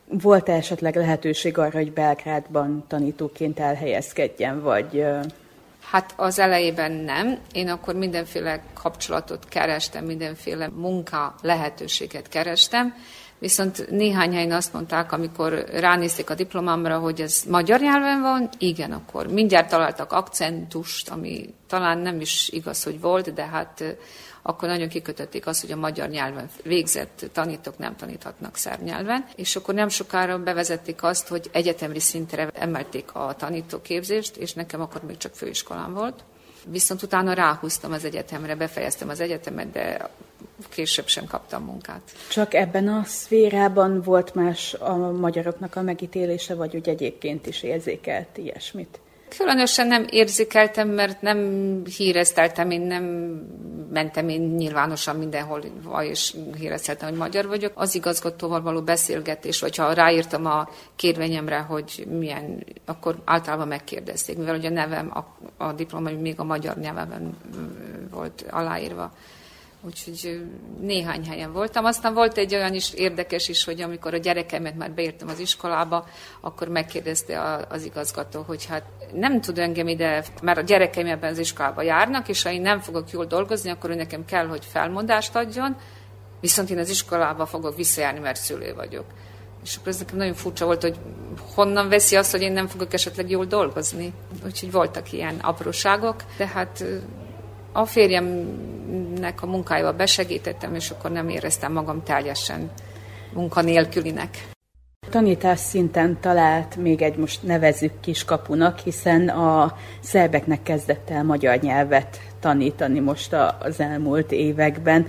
[0.10, 5.05] Volt-e esetleg lehetőség arra, hogy Belgrádban tanítóként elhelyezkedjen, vagy...
[5.89, 7.38] Hát az elejében nem.
[7.51, 12.93] Én akkor mindenféle kapcsolatot kerestem, mindenféle munka lehetőséget kerestem.
[13.39, 18.91] Viszont néhány helyen azt mondták, amikor ránézték a diplomámra, hogy ez magyar nyelven van, igen,
[18.91, 23.97] akkor mindjárt találtak akcentust, ami talán nem is igaz, hogy volt, de hát
[24.47, 29.55] akkor nagyon kikötötték azt, hogy a magyar nyelven végzett tanítók nem taníthatnak szerb nyelven, és
[29.55, 35.17] akkor nem sokára bevezették azt, hogy egyetemri szintre emelték a tanítóképzést, és nekem akkor még
[35.17, 36.23] csak főiskolám volt.
[36.65, 40.09] Viszont utána ráhúztam az egyetemre, befejeztem az egyetemet, de
[40.69, 42.01] később sem kaptam munkát.
[42.29, 48.37] Csak ebben a szférában volt más a magyaroknak a megítélése, vagy úgy egyébként is érzékelt
[48.37, 48.99] ilyesmit?
[49.38, 53.03] Különösen nem érzékeltem, mert nem hírezteltem, én nem
[53.91, 55.61] mentem én nyilvánosan mindenhol,
[56.01, 57.71] és hírezteltem, hogy magyar vagyok.
[57.75, 64.55] Az igazgatóval való beszélgetés, vagy ha ráírtam a kérvényemre, hogy milyen, akkor általában megkérdezték, mivel
[64.55, 65.25] ugye a nevem, a,
[65.63, 67.38] a diploma még a magyar nyelven
[68.11, 69.11] volt aláírva.
[69.88, 70.41] Úgyhogy
[70.79, 71.85] néhány helyen voltam.
[71.85, 76.07] Aztán volt egy olyan is érdekes is, hogy amikor a gyerekemet már beírtam az iskolába,
[76.41, 78.83] akkor megkérdezte az igazgató, hogy hát
[79.13, 82.79] nem tud engem ide, mert a gyerekeim ebben az iskolába járnak, és ha én nem
[82.79, 85.77] fogok jól dolgozni, akkor ő nekem kell, hogy felmondást adjon,
[86.41, 89.05] viszont én az iskolába fogok visszajárni, mert szülő vagyok.
[89.63, 90.97] És akkor ez nekem nagyon furcsa volt, hogy
[91.55, 94.13] honnan veszi azt, hogy én nem fogok esetleg jól dolgozni.
[94.45, 96.83] Úgyhogy voltak ilyen apróságok, de hát
[97.71, 97.85] a
[98.88, 102.71] férjemnek a munkájával besegítettem, és akkor nem éreztem magam teljesen
[103.33, 104.57] munkanélkülinek.
[105.10, 112.20] Tanítás szinten talált még egy most nevezük kiskapunak, hiszen a szerbeknek kezdett el magyar nyelvet
[112.39, 115.05] tanítani most az elmúlt években.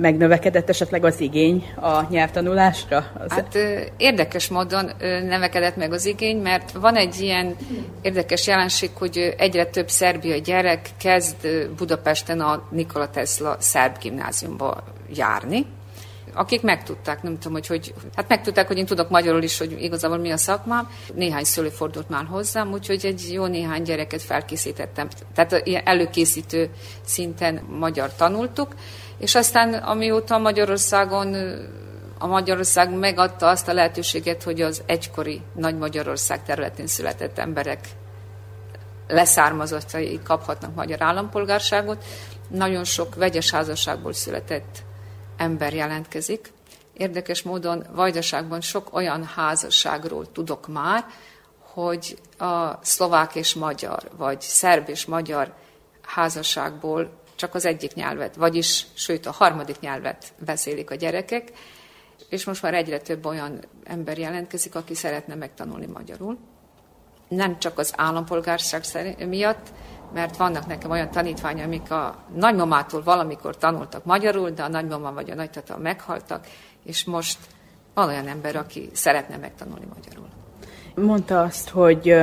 [0.00, 2.96] Megnövekedett esetleg az igény a nyelvtanulásra?
[3.18, 3.58] Az hát
[3.96, 7.56] érdekes módon növekedett meg az igény, mert van egy ilyen
[8.02, 15.66] érdekes jelenség, hogy egyre több szerbiai gyerek kezd Budapesten a Nikola Tesla szerb gimnáziumba járni,
[16.34, 20.18] akik megtudták, nem tudom, hogy, hogy hát megtudták, hogy én tudok magyarul is, hogy igazából
[20.18, 20.90] mi a szakmám.
[21.14, 25.08] Néhány szülő fordult már hozzám, úgyhogy egy jó néhány gyereket felkészítettem.
[25.34, 26.70] Tehát ilyen előkészítő
[27.04, 28.74] szinten magyar tanultuk,
[29.18, 31.34] és aztán amióta Magyarországon
[32.18, 37.88] a Magyarország megadta azt a lehetőséget, hogy az egykori Nagy Magyarország területén született emberek
[39.08, 42.04] leszármazottai kaphatnak magyar állampolgárságot.
[42.48, 44.82] Nagyon sok vegyes házasságból született
[45.36, 46.52] ember jelentkezik.
[46.92, 51.04] Érdekes módon Vajdaságban sok olyan házasságról tudok már,
[51.58, 55.54] hogy a szlovák és magyar, vagy szerb és magyar
[56.02, 61.52] házasságból csak az egyik nyelvet, vagyis sőt a harmadik nyelvet beszélik a gyerekek,
[62.28, 66.38] és most már egyre több olyan ember jelentkezik, aki szeretne megtanulni magyarul.
[67.28, 68.84] Nem csak az állampolgárság
[69.28, 69.72] miatt,
[70.14, 75.30] mert vannak nekem olyan tanítványok, amik a nagymamától valamikor tanultak magyarul, de a nagymama vagy
[75.30, 76.46] a nagytata meghaltak,
[76.84, 77.38] és most
[77.94, 80.28] van olyan ember, aki szeretne megtanulni magyarul.
[80.94, 82.16] Mondta azt, hogy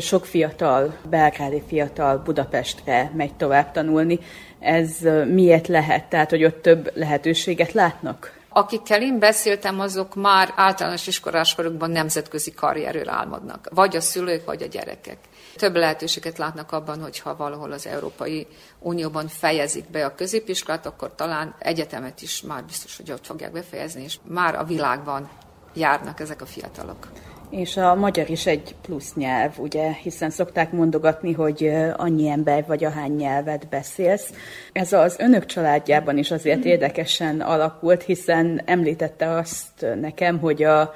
[0.00, 4.18] sok fiatal, belgrádi fiatal Budapestre megy tovább tanulni.
[4.58, 6.08] Ez miért lehet?
[6.08, 8.40] Tehát, hogy ott több lehetőséget látnak?
[8.48, 13.68] Akikkel én beszéltem, azok már általános iskolás korukban nemzetközi karrierről álmodnak.
[13.74, 15.18] Vagy a szülők, vagy a gyerekek.
[15.56, 18.46] Több lehetőséget látnak abban, hogyha valahol az Európai
[18.78, 24.02] Unióban fejezik be a középiskolát, akkor talán egyetemet is már biztos, hogy ott fogják befejezni,
[24.02, 25.30] és már a világban
[25.74, 27.08] járnak ezek a fiatalok.
[27.50, 32.84] És a magyar is egy plusz nyelv, ugye, hiszen szokták mondogatni, hogy annyi ember vagy
[32.84, 34.30] ahány nyelvet beszélsz.
[34.72, 40.92] Ez az önök családjában is azért érdekesen alakult, hiszen említette azt nekem, hogy a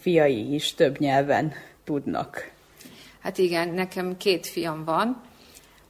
[0.00, 1.52] fiai is több nyelven
[1.84, 2.52] tudnak.
[3.24, 5.22] Hát igen, nekem két fiam van.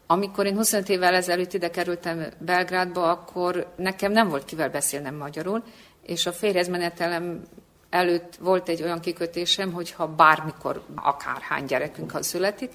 [0.06, 5.62] Amikor én 25 évvel ezelőtt ide kerültem Belgrádba, akkor nekem nem volt kivel beszélnem magyarul,
[6.02, 7.42] és a férjezmenetelem
[7.90, 12.70] előtt volt egy olyan kikötésem, hogy ha bármikor akárhány gyerekünk ha születik,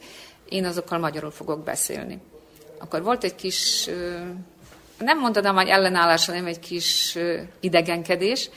[0.49, 2.19] én azokkal magyarul fogok beszélni.
[2.80, 3.90] Akkor volt egy kis,
[4.98, 7.18] nem mondanám, hogy ellenállás, hanem egy kis
[7.60, 8.49] idegenkedés.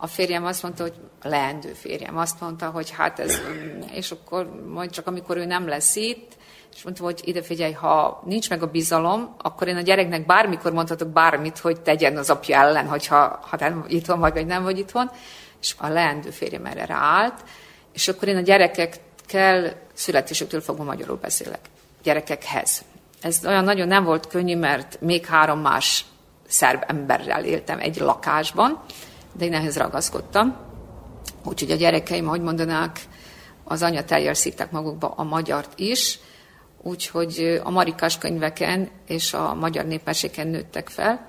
[0.00, 3.40] A férjem azt mondta, hogy a leendő férjem azt mondta, hogy hát ez,
[3.92, 6.36] és akkor majd csak amikor ő nem lesz itt,
[6.76, 10.72] és mondta, hogy ide figyelj, ha nincs meg a bizalom, akkor én a gyereknek bármikor
[10.72, 14.78] mondhatok bármit, hogy tegyen az apja ellen, hogyha ha nem itthon vagy, vagy nem vagy
[14.78, 15.10] itthon,
[15.60, 17.44] és a leendő férjem erre ráállt,
[17.92, 21.60] és akkor én a gyerekekkel születésüktől fogva magyarul beszélek.
[22.02, 22.84] Gyerekekhez.
[23.20, 26.04] Ez olyan nagyon nem volt könnyű, mert még három más
[26.46, 28.82] szerb emberrel éltem egy lakásban,
[29.38, 30.56] de én ehhez ragaszkodtam.
[31.44, 33.00] Úgyhogy a gyerekeim, ahogy mondanák,
[33.64, 36.18] az anyateljel szívták magukba a magyart is,
[36.82, 41.26] úgyhogy a marikás könyveken és a magyar népmeséken nőttek fel.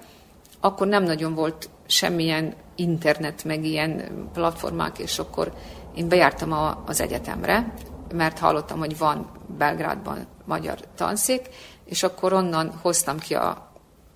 [0.59, 5.53] Akkor nem nagyon volt semmilyen internet, meg ilyen platformák, és akkor
[5.95, 7.73] én bejártam a, az egyetemre,
[8.13, 11.41] mert hallottam, hogy van Belgrádban magyar tanszék,
[11.85, 13.71] és akkor onnan hoztam ki a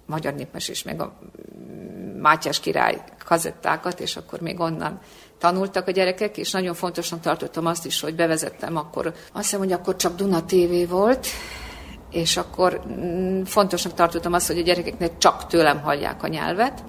[0.06, 1.14] magyar népmesés, meg a
[2.22, 3.04] Mátyás király
[3.34, 5.00] kazettákat, és akkor még onnan
[5.40, 9.72] tanultak a gyerekek, és nagyon fontosnak tartottam azt is, hogy bevezettem akkor, azt hiszem, hogy
[9.72, 11.28] akkor csak Duna TV volt,
[12.12, 16.84] és akkor mm, fontosnak tartottam azt, hogy a gyerekeknek csak tőlem hallják a nyelvet,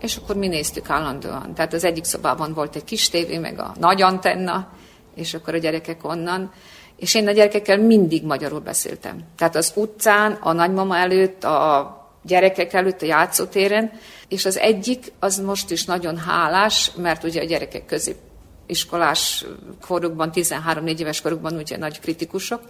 [0.00, 1.54] és akkor mi néztük állandóan.
[1.54, 4.68] Tehát az egyik szobában volt egy kis tévé, meg a nagy antenna,
[5.14, 6.52] és akkor a gyerekek onnan.
[6.96, 9.18] És én a gyerekekkel mindig magyarul beszéltem.
[9.36, 13.92] Tehát az utcán, a nagymama előtt, a gyerekek előtt, a játszótéren,
[14.28, 19.44] és az egyik, az most is nagyon hálás, mert ugye a gyerekek középiskolás
[19.86, 22.60] korukban, 13-4 éves korukban ugye nagy kritikusok,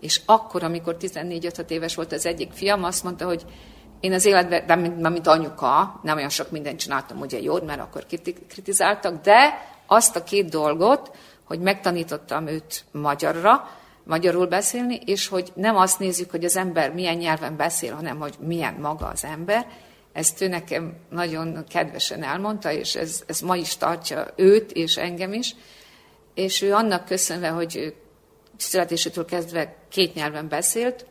[0.00, 3.44] és akkor, amikor 14-5 éves volt az egyik fiam, azt mondta, hogy
[4.00, 7.80] én az életben, nem mint, mint anyuka, nem olyan sok mindent csináltam ugye jót, mert
[7.80, 8.06] akkor
[8.48, 11.10] kritizáltak, de azt a két dolgot,
[11.44, 13.70] hogy megtanítottam őt magyarra,
[14.06, 18.34] magyarul beszélni, és hogy nem azt nézzük, hogy az ember milyen nyelven beszél, hanem hogy
[18.40, 19.66] milyen maga az ember.
[20.12, 25.32] Ezt ő nekem nagyon kedvesen elmondta, és ez, ez ma is tartja őt és engem
[25.32, 25.54] is.
[26.34, 27.94] És ő annak köszönve, hogy
[28.56, 31.06] születésétől kezdve két nyelven beszélt,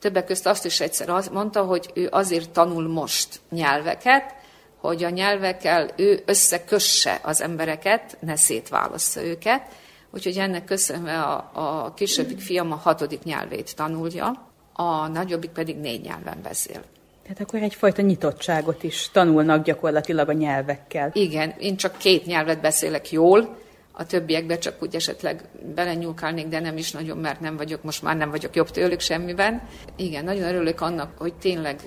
[0.00, 4.34] Többek közt azt is egyszer azt mondta, hogy ő azért tanul most nyelveket,
[4.76, 9.62] hogy a nyelvekkel ő összekösse az embereket, ne szétválassza őket.
[10.10, 16.00] Úgyhogy ennek köszönve a, a kisebbik fiam a hatodik nyelvét tanulja, a nagyobbik pedig négy
[16.00, 16.82] nyelven beszél.
[17.22, 21.10] Tehát akkor egyfajta nyitottságot is tanulnak gyakorlatilag a nyelvekkel.
[21.12, 23.56] Igen, én csak két nyelvet beszélek jól,
[23.92, 28.16] a többiekbe csak úgy esetleg belenyúlkálnék, de nem is nagyon, mert nem vagyok, most már
[28.16, 29.62] nem vagyok jobb tőlük semmiben.
[29.96, 31.80] Igen, nagyon örülök annak, hogy tényleg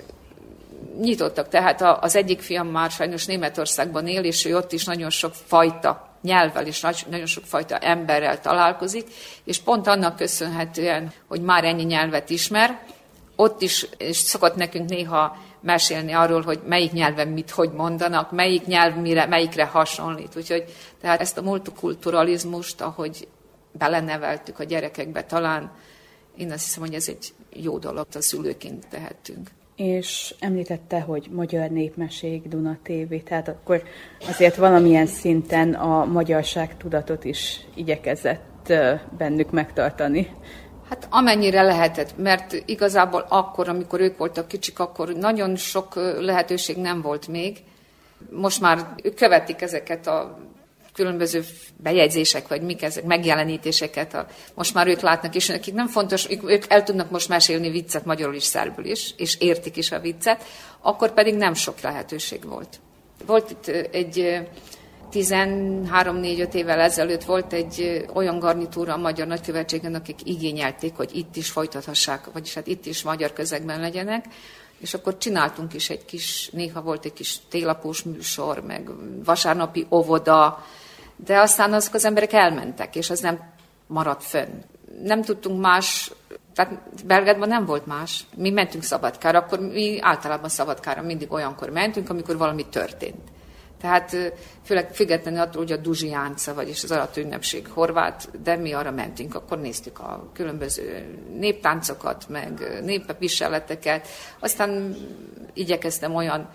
[1.01, 1.47] nyitottak.
[1.47, 6.12] Tehát az egyik fiam már sajnos Németországban él, és ő ott is nagyon sok fajta
[6.23, 9.07] nyelvvel és nagyon sok fajta emberrel találkozik,
[9.43, 12.79] és pont annak köszönhetően, hogy már ennyi nyelvet ismer,
[13.35, 18.65] ott is és szokott nekünk néha mesélni arról, hogy melyik nyelven mit hogy mondanak, melyik
[18.65, 20.35] nyelv mire, melyikre hasonlít.
[20.35, 20.63] Úgyhogy
[21.01, 23.27] tehát ezt a multikulturalizmust, ahogy
[23.71, 25.71] beleneveltük a gyerekekbe, talán
[26.37, 29.49] én azt hiszem, hogy ez egy jó dolog, a szülőként tehetünk.
[29.75, 33.83] És említette, hogy Magyar Népmesék, Duna TV, tehát akkor
[34.27, 38.73] azért valamilyen szinten a magyarság tudatot is igyekezett
[39.17, 40.27] bennük megtartani.
[40.89, 47.01] Hát amennyire lehetett, mert igazából akkor, amikor ők voltak kicsik, akkor nagyon sok lehetőség nem
[47.01, 47.57] volt még.
[48.31, 50.37] Most már ők követik ezeket a
[50.93, 51.45] különböző
[51.77, 54.13] bejegyzések, vagy mik ezek, megjelenítéseket.
[54.13, 57.69] A, most már ők látnak, és nekik nem fontos, ők, ők el tudnak most mesélni
[57.69, 60.43] viccet magyarul is, szerbül is, és értik is a viccet,
[60.81, 62.79] akkor pedig nem sok lehetőség volt.
[63.25, 64.47] Volt itt egy
[65.13, 71.49] 13-4-5 évvel ezelőtt volt egy olyan garnitúra a magyar nagykövetségen, akik igényelték, hogy itt is
[71.49, 74.25] folytathassák, vagyis hát itt is magyar közegben legyenek,
[74.79, 78.89] és akkor csináltunk is egy kis, néha volt egy kis télapós műsor, meg
[79.23, 80.65] vasárnapi óvoda,
[81.15, 83.39] de aztán azok az emberek elmentek, és az nem
[83.87, 84.61] maradt fönn.
[85.03, 86.11] Nem tudtunk más,
[86.55, 88.25] tehát Belgrádban nem volt más.
[88.35, 93.31] Mi mentünk Szabadkára, akkor mi általában Szabadkára mindig olyankor mentünk, amikor valami történt.
[93.83, 94.15] Tehát
[94.65, 99.35] főleg függetlenül attól, hogy a Duzsiánca, vagyis az alatt ünnepség horvát, de mi arra mentünk,
[99.35, 104.07] akkor néztük a különböző néptáncokat, meg népviseleteket.
[104.39, 104.95] Aztán
[105.53, 106.49] igyekeztem olyan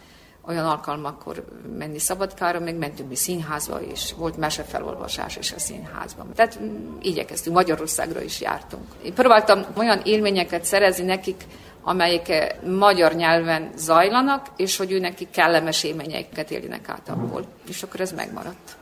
[0.48, 1.44] olyan alkalmakkor
[1.78, 6.32] menni Szabadkára, meg mentünk mi színházba is, volt mesefelolvasás is a színházban.
[6.34, 8.84] Tehát mm, igyekeztünk, Magyarországra is jártunk.
[9.02, 11.44] Én próbáltam olyan élményeket szerezni nekik,
[11.82, 17.44] amelyek magyar nyelven zajlanak, és hogy ő neki kellemes élményeket éljenek át abból.
[17.68, 18.76] És akkor ez megmaradt.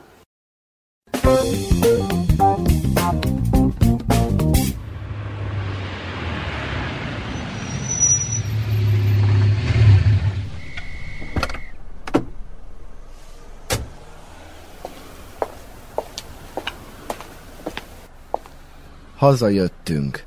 [19.17, 20.23] Hazajöttünk.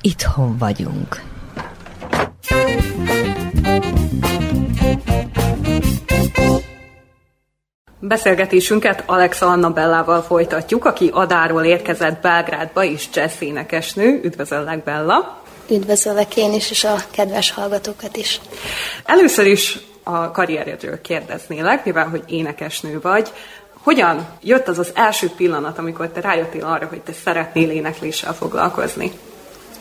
[0.00, 1.22] Itthon vagyunk.
[8.00, 14.20] Beszélgetésünket Alexa Anna Bellával folytatjuk, aki Adáról érkezett Belgrádba és jazz énekesnő.
[14.24, 15.42] Üdvözöllek, Bella!
[15.70, 18.40] Üdvözöllek én is, és a kedves hallgatókat is.
[19.04, 23.32] Először is a karrierjedről kérdeznélek, mivel hogy énekesnő vagy.
[23.88, 29.12] Hogyan jött az az első pillanat, amikor te rájöttél arra, hogy te szeretnél énekléssel foglalkozni?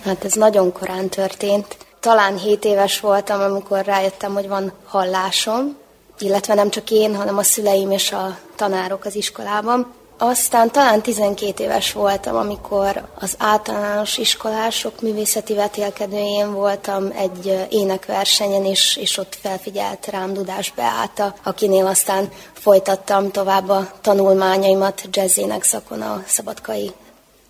[0.03, 1.77] Hát ez nagyon korán történt.
[1.99, 5.77] Talán 7 éves voltam, amikor rájöttem, hogy van hallásom,
[6.19, 9.93] illetve nem csak én, hanem a szüleim és a tanárok az iskolában.
[10.19, 18.95] Aztán talán 12 éves voltam, amikor az általános iskolások művészeti vetélkedőjén voltam egy énekversenyen, és,
[18.95, 26.23] és ott felfigyelt rám Dudás Beáta, akinél aztán folytattam tovább a tanulmányaimat jazzének szakon a
[26.27, 26.91] Szabadkai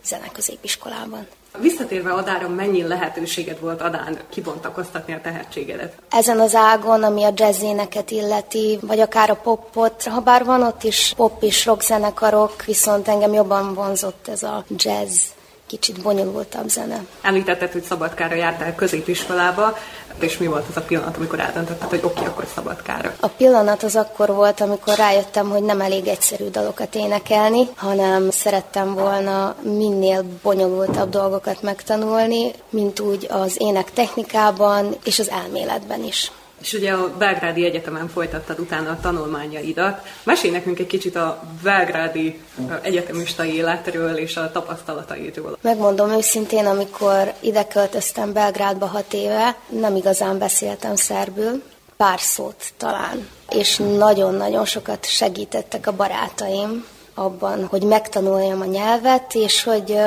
[0.05, 1.27] Zeneközépiskolában.
[1.59, 5.93] Visszatérve Adára, mennyi lehetőséged volt Adán kibontakoztatni a tehetségedet?
[6.09, 10.83] Ezen az ágon, ami a jazzéneket illeti, vagy akár a popot, ha bár van ott
[10.83, 15.36] is pop és rock zenekarok, viszont engem jobban vonzott ez a jazz
[15.67, 17.05] kicsit bonyolultabb zene.
[17.21, 19.77] Említetted, hogy Szabadkára jártál középiskolába,
[20.19, 23.13] és mi volt az a pillanat, amikor eldöntötted, hogy oké, okay, akkor Szabadkára?
[23.19, 28.93] A pillanat az akkor volt, amikor rájöttem, hogy nem elég egyszerű dalokat énekelni, hanem szerettem
[28.93, 36.31] volna minél bonyolultabb dolgokat megtanulni, mint úgy az ének technikában és az elméletben is.
[36.61, 40.05] És ugye a Belgrádi Egyetemen folytattad utána a tanulmányaidat.
[40.23, 42.41] Mesélj nekünk egy kicsit a belgrádi
[42.81, 45.57] egyetemista életről és a tapasztalataidról.
[45.61, 51.63] Megmondom őszintén, amikor ide költöztem Belgrádba hat éve, nem igazán beszéltem szerbül,
[51.97, 53.27] pár szót talán.
[53.49, 59.99] És nagyon-nagyon sokat segítettek a barátaim abban, hogy megtanuljam a nyelvet, és hogy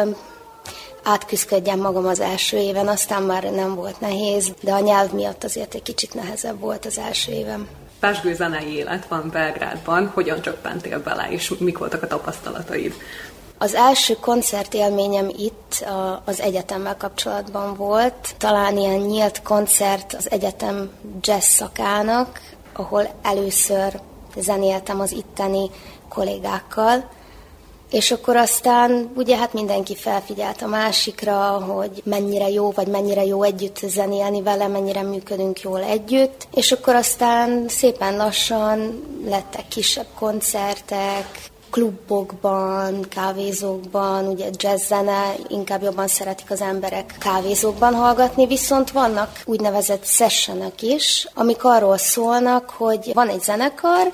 [1.02, 5.74] átküzdködjem magam az első éven, aztán már nem volt nehéz, de a nyelv miatt azért
[5.74, 7.68] egy kicsit nehezebb volt az első évem.
[8.00, 12.94] Pesgő zenei élet van Belgrádban, hogyan csöppentél bele, és mik voltak a tapasztalataid?
[13.58, 15.84] Az első koncertélményem itt
[16.24, 18.34] az egyetemmel kapcsolatban volt.
[18.38, 20.90] Talán ilyen nyílt koncert az egyetem
[21.20, 22.40] jazz szakának,
[22.72, 24.00] ahol először
[24.36, 25.70] zenéltem az itteni
[26.08, 27.10] kollégákkal,
[27.90, 33.42] és akkor aztán ugye hát mindenki felfigyelt a másikra, hogy mennyire jó, vagy mennyire jó
[33.42, 36.48] együtt zenélni vele, mennyire működünk jól együtt.
[36.54, 46.50] És akkor aztán szépen lassan lettek kisebb koncertek, klubokban, kávézókban, ugye jazz-zene, inkább jobban szeretik
[46.50, 53.42] az emberek kávézókban hallgatni, viszont vannak úgynevezett sessionek is, amik arról szólnak, hogy van egy
[53.42, 54.12] zenekar,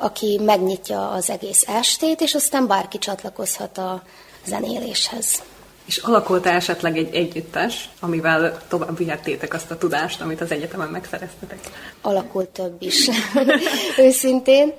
[0.00, 4.02] aki megnyitja az egész estét, és aztán bárki csatlakozhat a
[4.46, 5.42] zenéléshez.
[5.84, 10.88] És alakult -e esetleg egy együttes, amivel tovább vihettétek azt a tudást, amit az egyetemen
[10.88, 11.58] megszereztetek?
[12.02, 13.10] Alakult több is,
[14.06, 14.72] őszintén.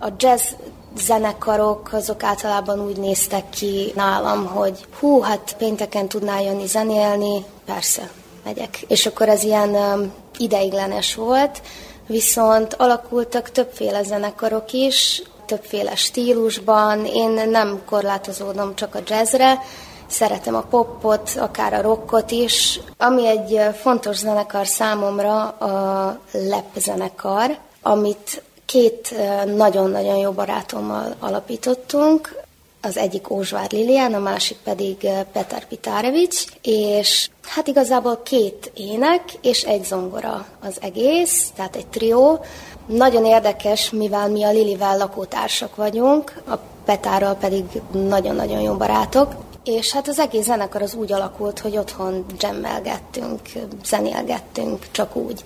[0.00, 0.52] A jazz
[0.96, 8.10] zenekarok azok általában úgy néztek ki nálam, hogy hú, hát pénteken tudnál jönni zenélni, persze,
[8.44, 8.84] megyek.
[8.88, 11.62] És akkor ez ilyen um, ideiglenes volt,
[12.10, 17.04] viszont alakultak többféle zenekarok is, többféle stílusban.
[17.04, 19.58] Én nem korlátozódom csak a jazzre,
[20.06, 22.80] szeretem a popot, akár a rockot is.
[22.98, 29.14] Ami egy fontos zenekar számomra a lep zenekar, amit két
[29.56, 32.42] nagyon-nagyon jó barátommal alapítottunk
[32.80, 39.22] az egyik Ózsvár Lilián, a másik pedig eh, Peter Pitárevics, és hát igazából két ének
[39.40, 42.44] és egy zongora az egész, tehát egy trió.
[42.86, 46.54] Nagyon érdekes, mivel mi a Lilivel lakótársak vagyunk, a
[46.84, 49.34] Petárral pedig nagyon-nagyon jó barátok,
[49.64, 53.40] és hát az egész zenekar az úgy alakult, hogy otthon jammelgettünk,
[53.84, 55.44] zenélgettünk, csak úgy.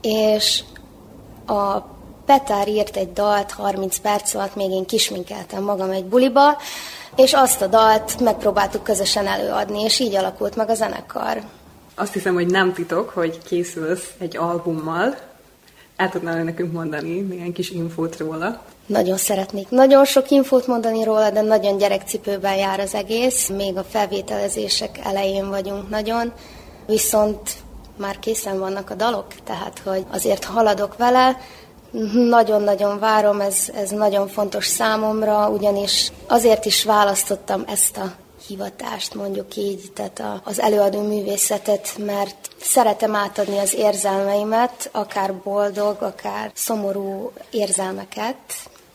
[0.00, 0.62] És
[1.46, 1.93] a
[2.26, 6.56] Petár írt egy dalt 30 perc alatt, még én kisminkeltem magam egy buliba,
[7.16, 11.42] és azt a dalt megpróbáltuk közösen előadni, és így alakult meg a zenekar.
[11.94, 15.16] Azt hiszem, hogy nem titok, hogy készülsz egy albummal.
[15.96, 18.62] El tudnál nekünk mondani néhány kis infót róla?
[18.86, 23.48] Nagyon szeretnék nagyon sok infót mondani róla, de nagyon gyerekcipőben jár az egész.
[23.48, 26.32] Még a felvételezések elején vagyunk nagyon,
[26.86, 27.50] viszont
[27.96, 31.40] már készen vannak a dalok, tehát hogy azért haladok vele,
[32.28, 38.12] nagyon-nagyon várom, ez, ez nagyon fontos számomra, ugyanis azért is választottam ezt a
[38.46, 46.02] hivatást, mondjuk így, tehát a, az előadó művészetet, mert szeretem átadni az érzelmeimet, akár boldog,
[46.02, 48.36] akár szomorú érzelmeket,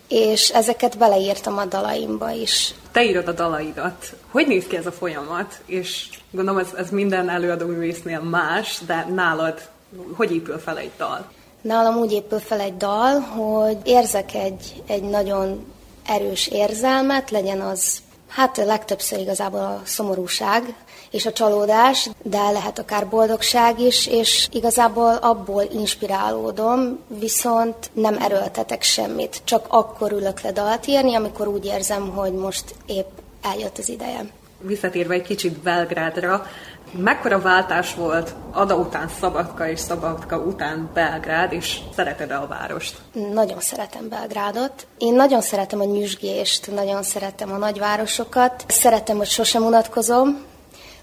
[0.07, 2.73] és ezeket beleírtam a dalaimba is.
[2.91, 4.13] Te írod a dalaidat.
[4.31, 5.61] Hogy néz ki ez a folyamat?
[5.65, 9.69] És gondolom, ez, ez minden előadó művésznél más, de nálad
[10.15, 11.31] hogy épül fel egy dal?
[11.61, 15.73] Nálam úgy épül fel egy dal, hogy érzek egy, egy nagyon
[16.05, 20.73] erős érzelmet, legyen az Hát legtöbbször igazából a szomorúság
[21.11, 28.81] és a csalódás, de lehet akár boldogság is, és igazából abból inspirálódom, viszont nem erőltetek
[28.81, 29.41] semmit.
[29.43, 33.09] Csak akkor ülök le dalt írni, amikor úgy érzem, hogy most épp
[33.41, 34.25] eljött az ideje.
[34.61, 36.45] Visszatérve egy kicsit Belgrádra,
[36.91, 42.97] Mekkora váltás volt Ada után Szabadka és Szabadka után Belgrád, és szereted-e a várost?
[43.33, 44.87] Nagyon szeretem Belgrádot.
[44.97, 48.63] Én nagyon szeretem a nyüzsgést, nagyon szeretem a nagyvárosokat.
[48.67, 50.43] Szeretem, hogy sosem unatkozom.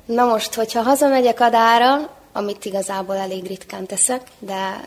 [0.05, 4.81] Na most, hogyha hazamegyek Adára, amit igazából elég ritkán teszek, de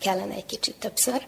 [0.00, 1.22] kellene egy kicsit többször,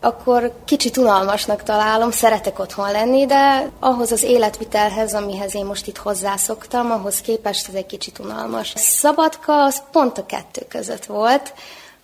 [0.00, 5.96] akkor kicsit unalmasnak találom, szeretek otthon lenni, de ahhoz az életvitelhez, amihez én most itt
[5.96, 8.72] hozzászoktam, ahhoz képest ez egy kicsit unalmas.
[8.76, 11.52] Szabadka az pont a kettő között volt.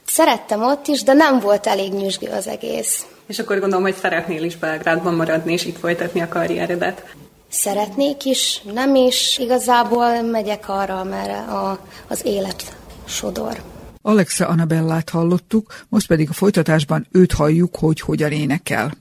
[0.07, 3.07] Szerettem ott is, de nem volt elég nyüzsgő az egész.
[3.27, 7.05] És akkor gondolom, hogy szeretnél is Belgrádban maradni, és itt folytatni a karrieredet.
[7.51, 9.39] Szeretnék is, nem is.
[9.39, 11.79] Igazából megyek arra, merre a,
[12.09, 13.63] az élet sodor.
[14.07, 18.93] Alexa Anabellát hallottuk, most pedig a folytatásban őt halljuk, hogy hogyan énekel.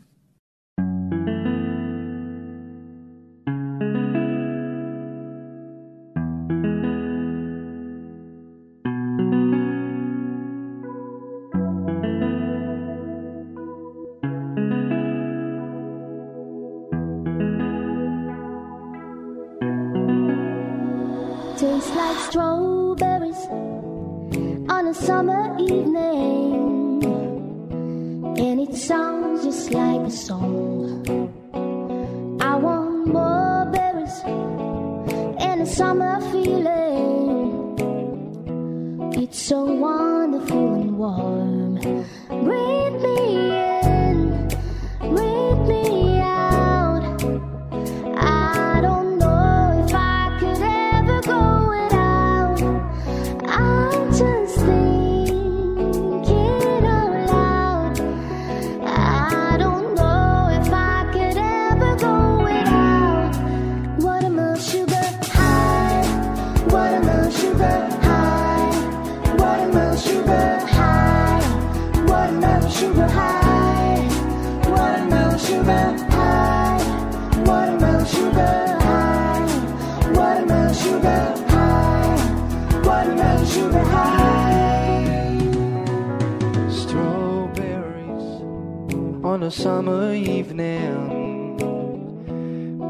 [89.44, 91.58] A summer evening.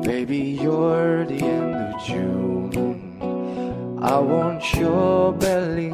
[0.02, 3.18] Baby, you're the end of June.
[4.02, 5.92] I want your belly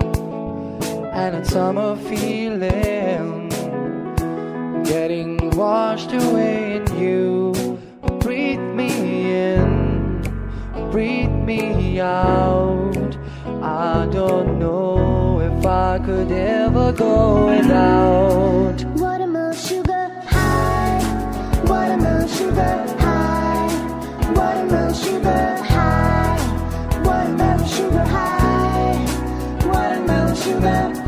[1.13, 3.49] and a summer feeling.
[4.83, 7.53] Getting washed away in you.
[8.19, 10.21] Breathe me in,
[10.91, 13.17] breathe me out.
[13.61, 18.90] I don't know if I could ever go without.
[21.71, 23.71] Watermelon sugar high.
[24.35, 27.01] Watermelon sugar high.
[27.05, 29.05] Watermelon sugar high.
[29.65, 31.00] Watermelon sugar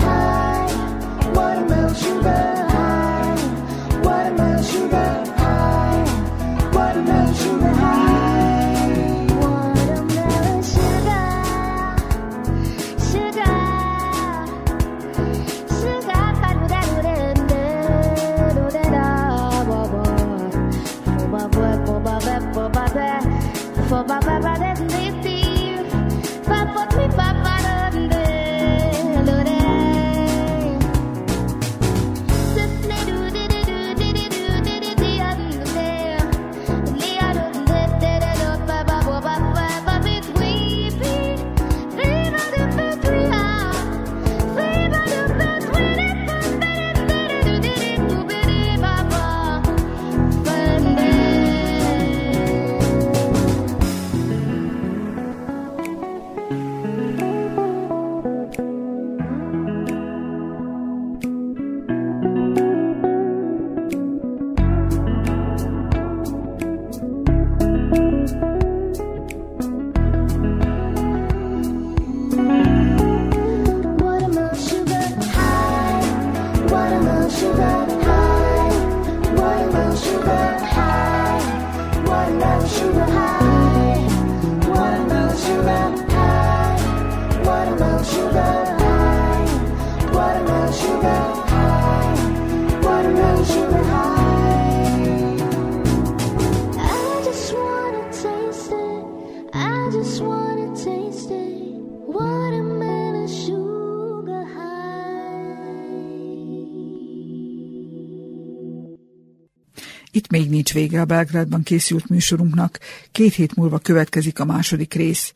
[110.74, 112.80] vége a Belgrádban készült műsorunknak,
[113.12, 115.32] két hét múlva következik a második rész.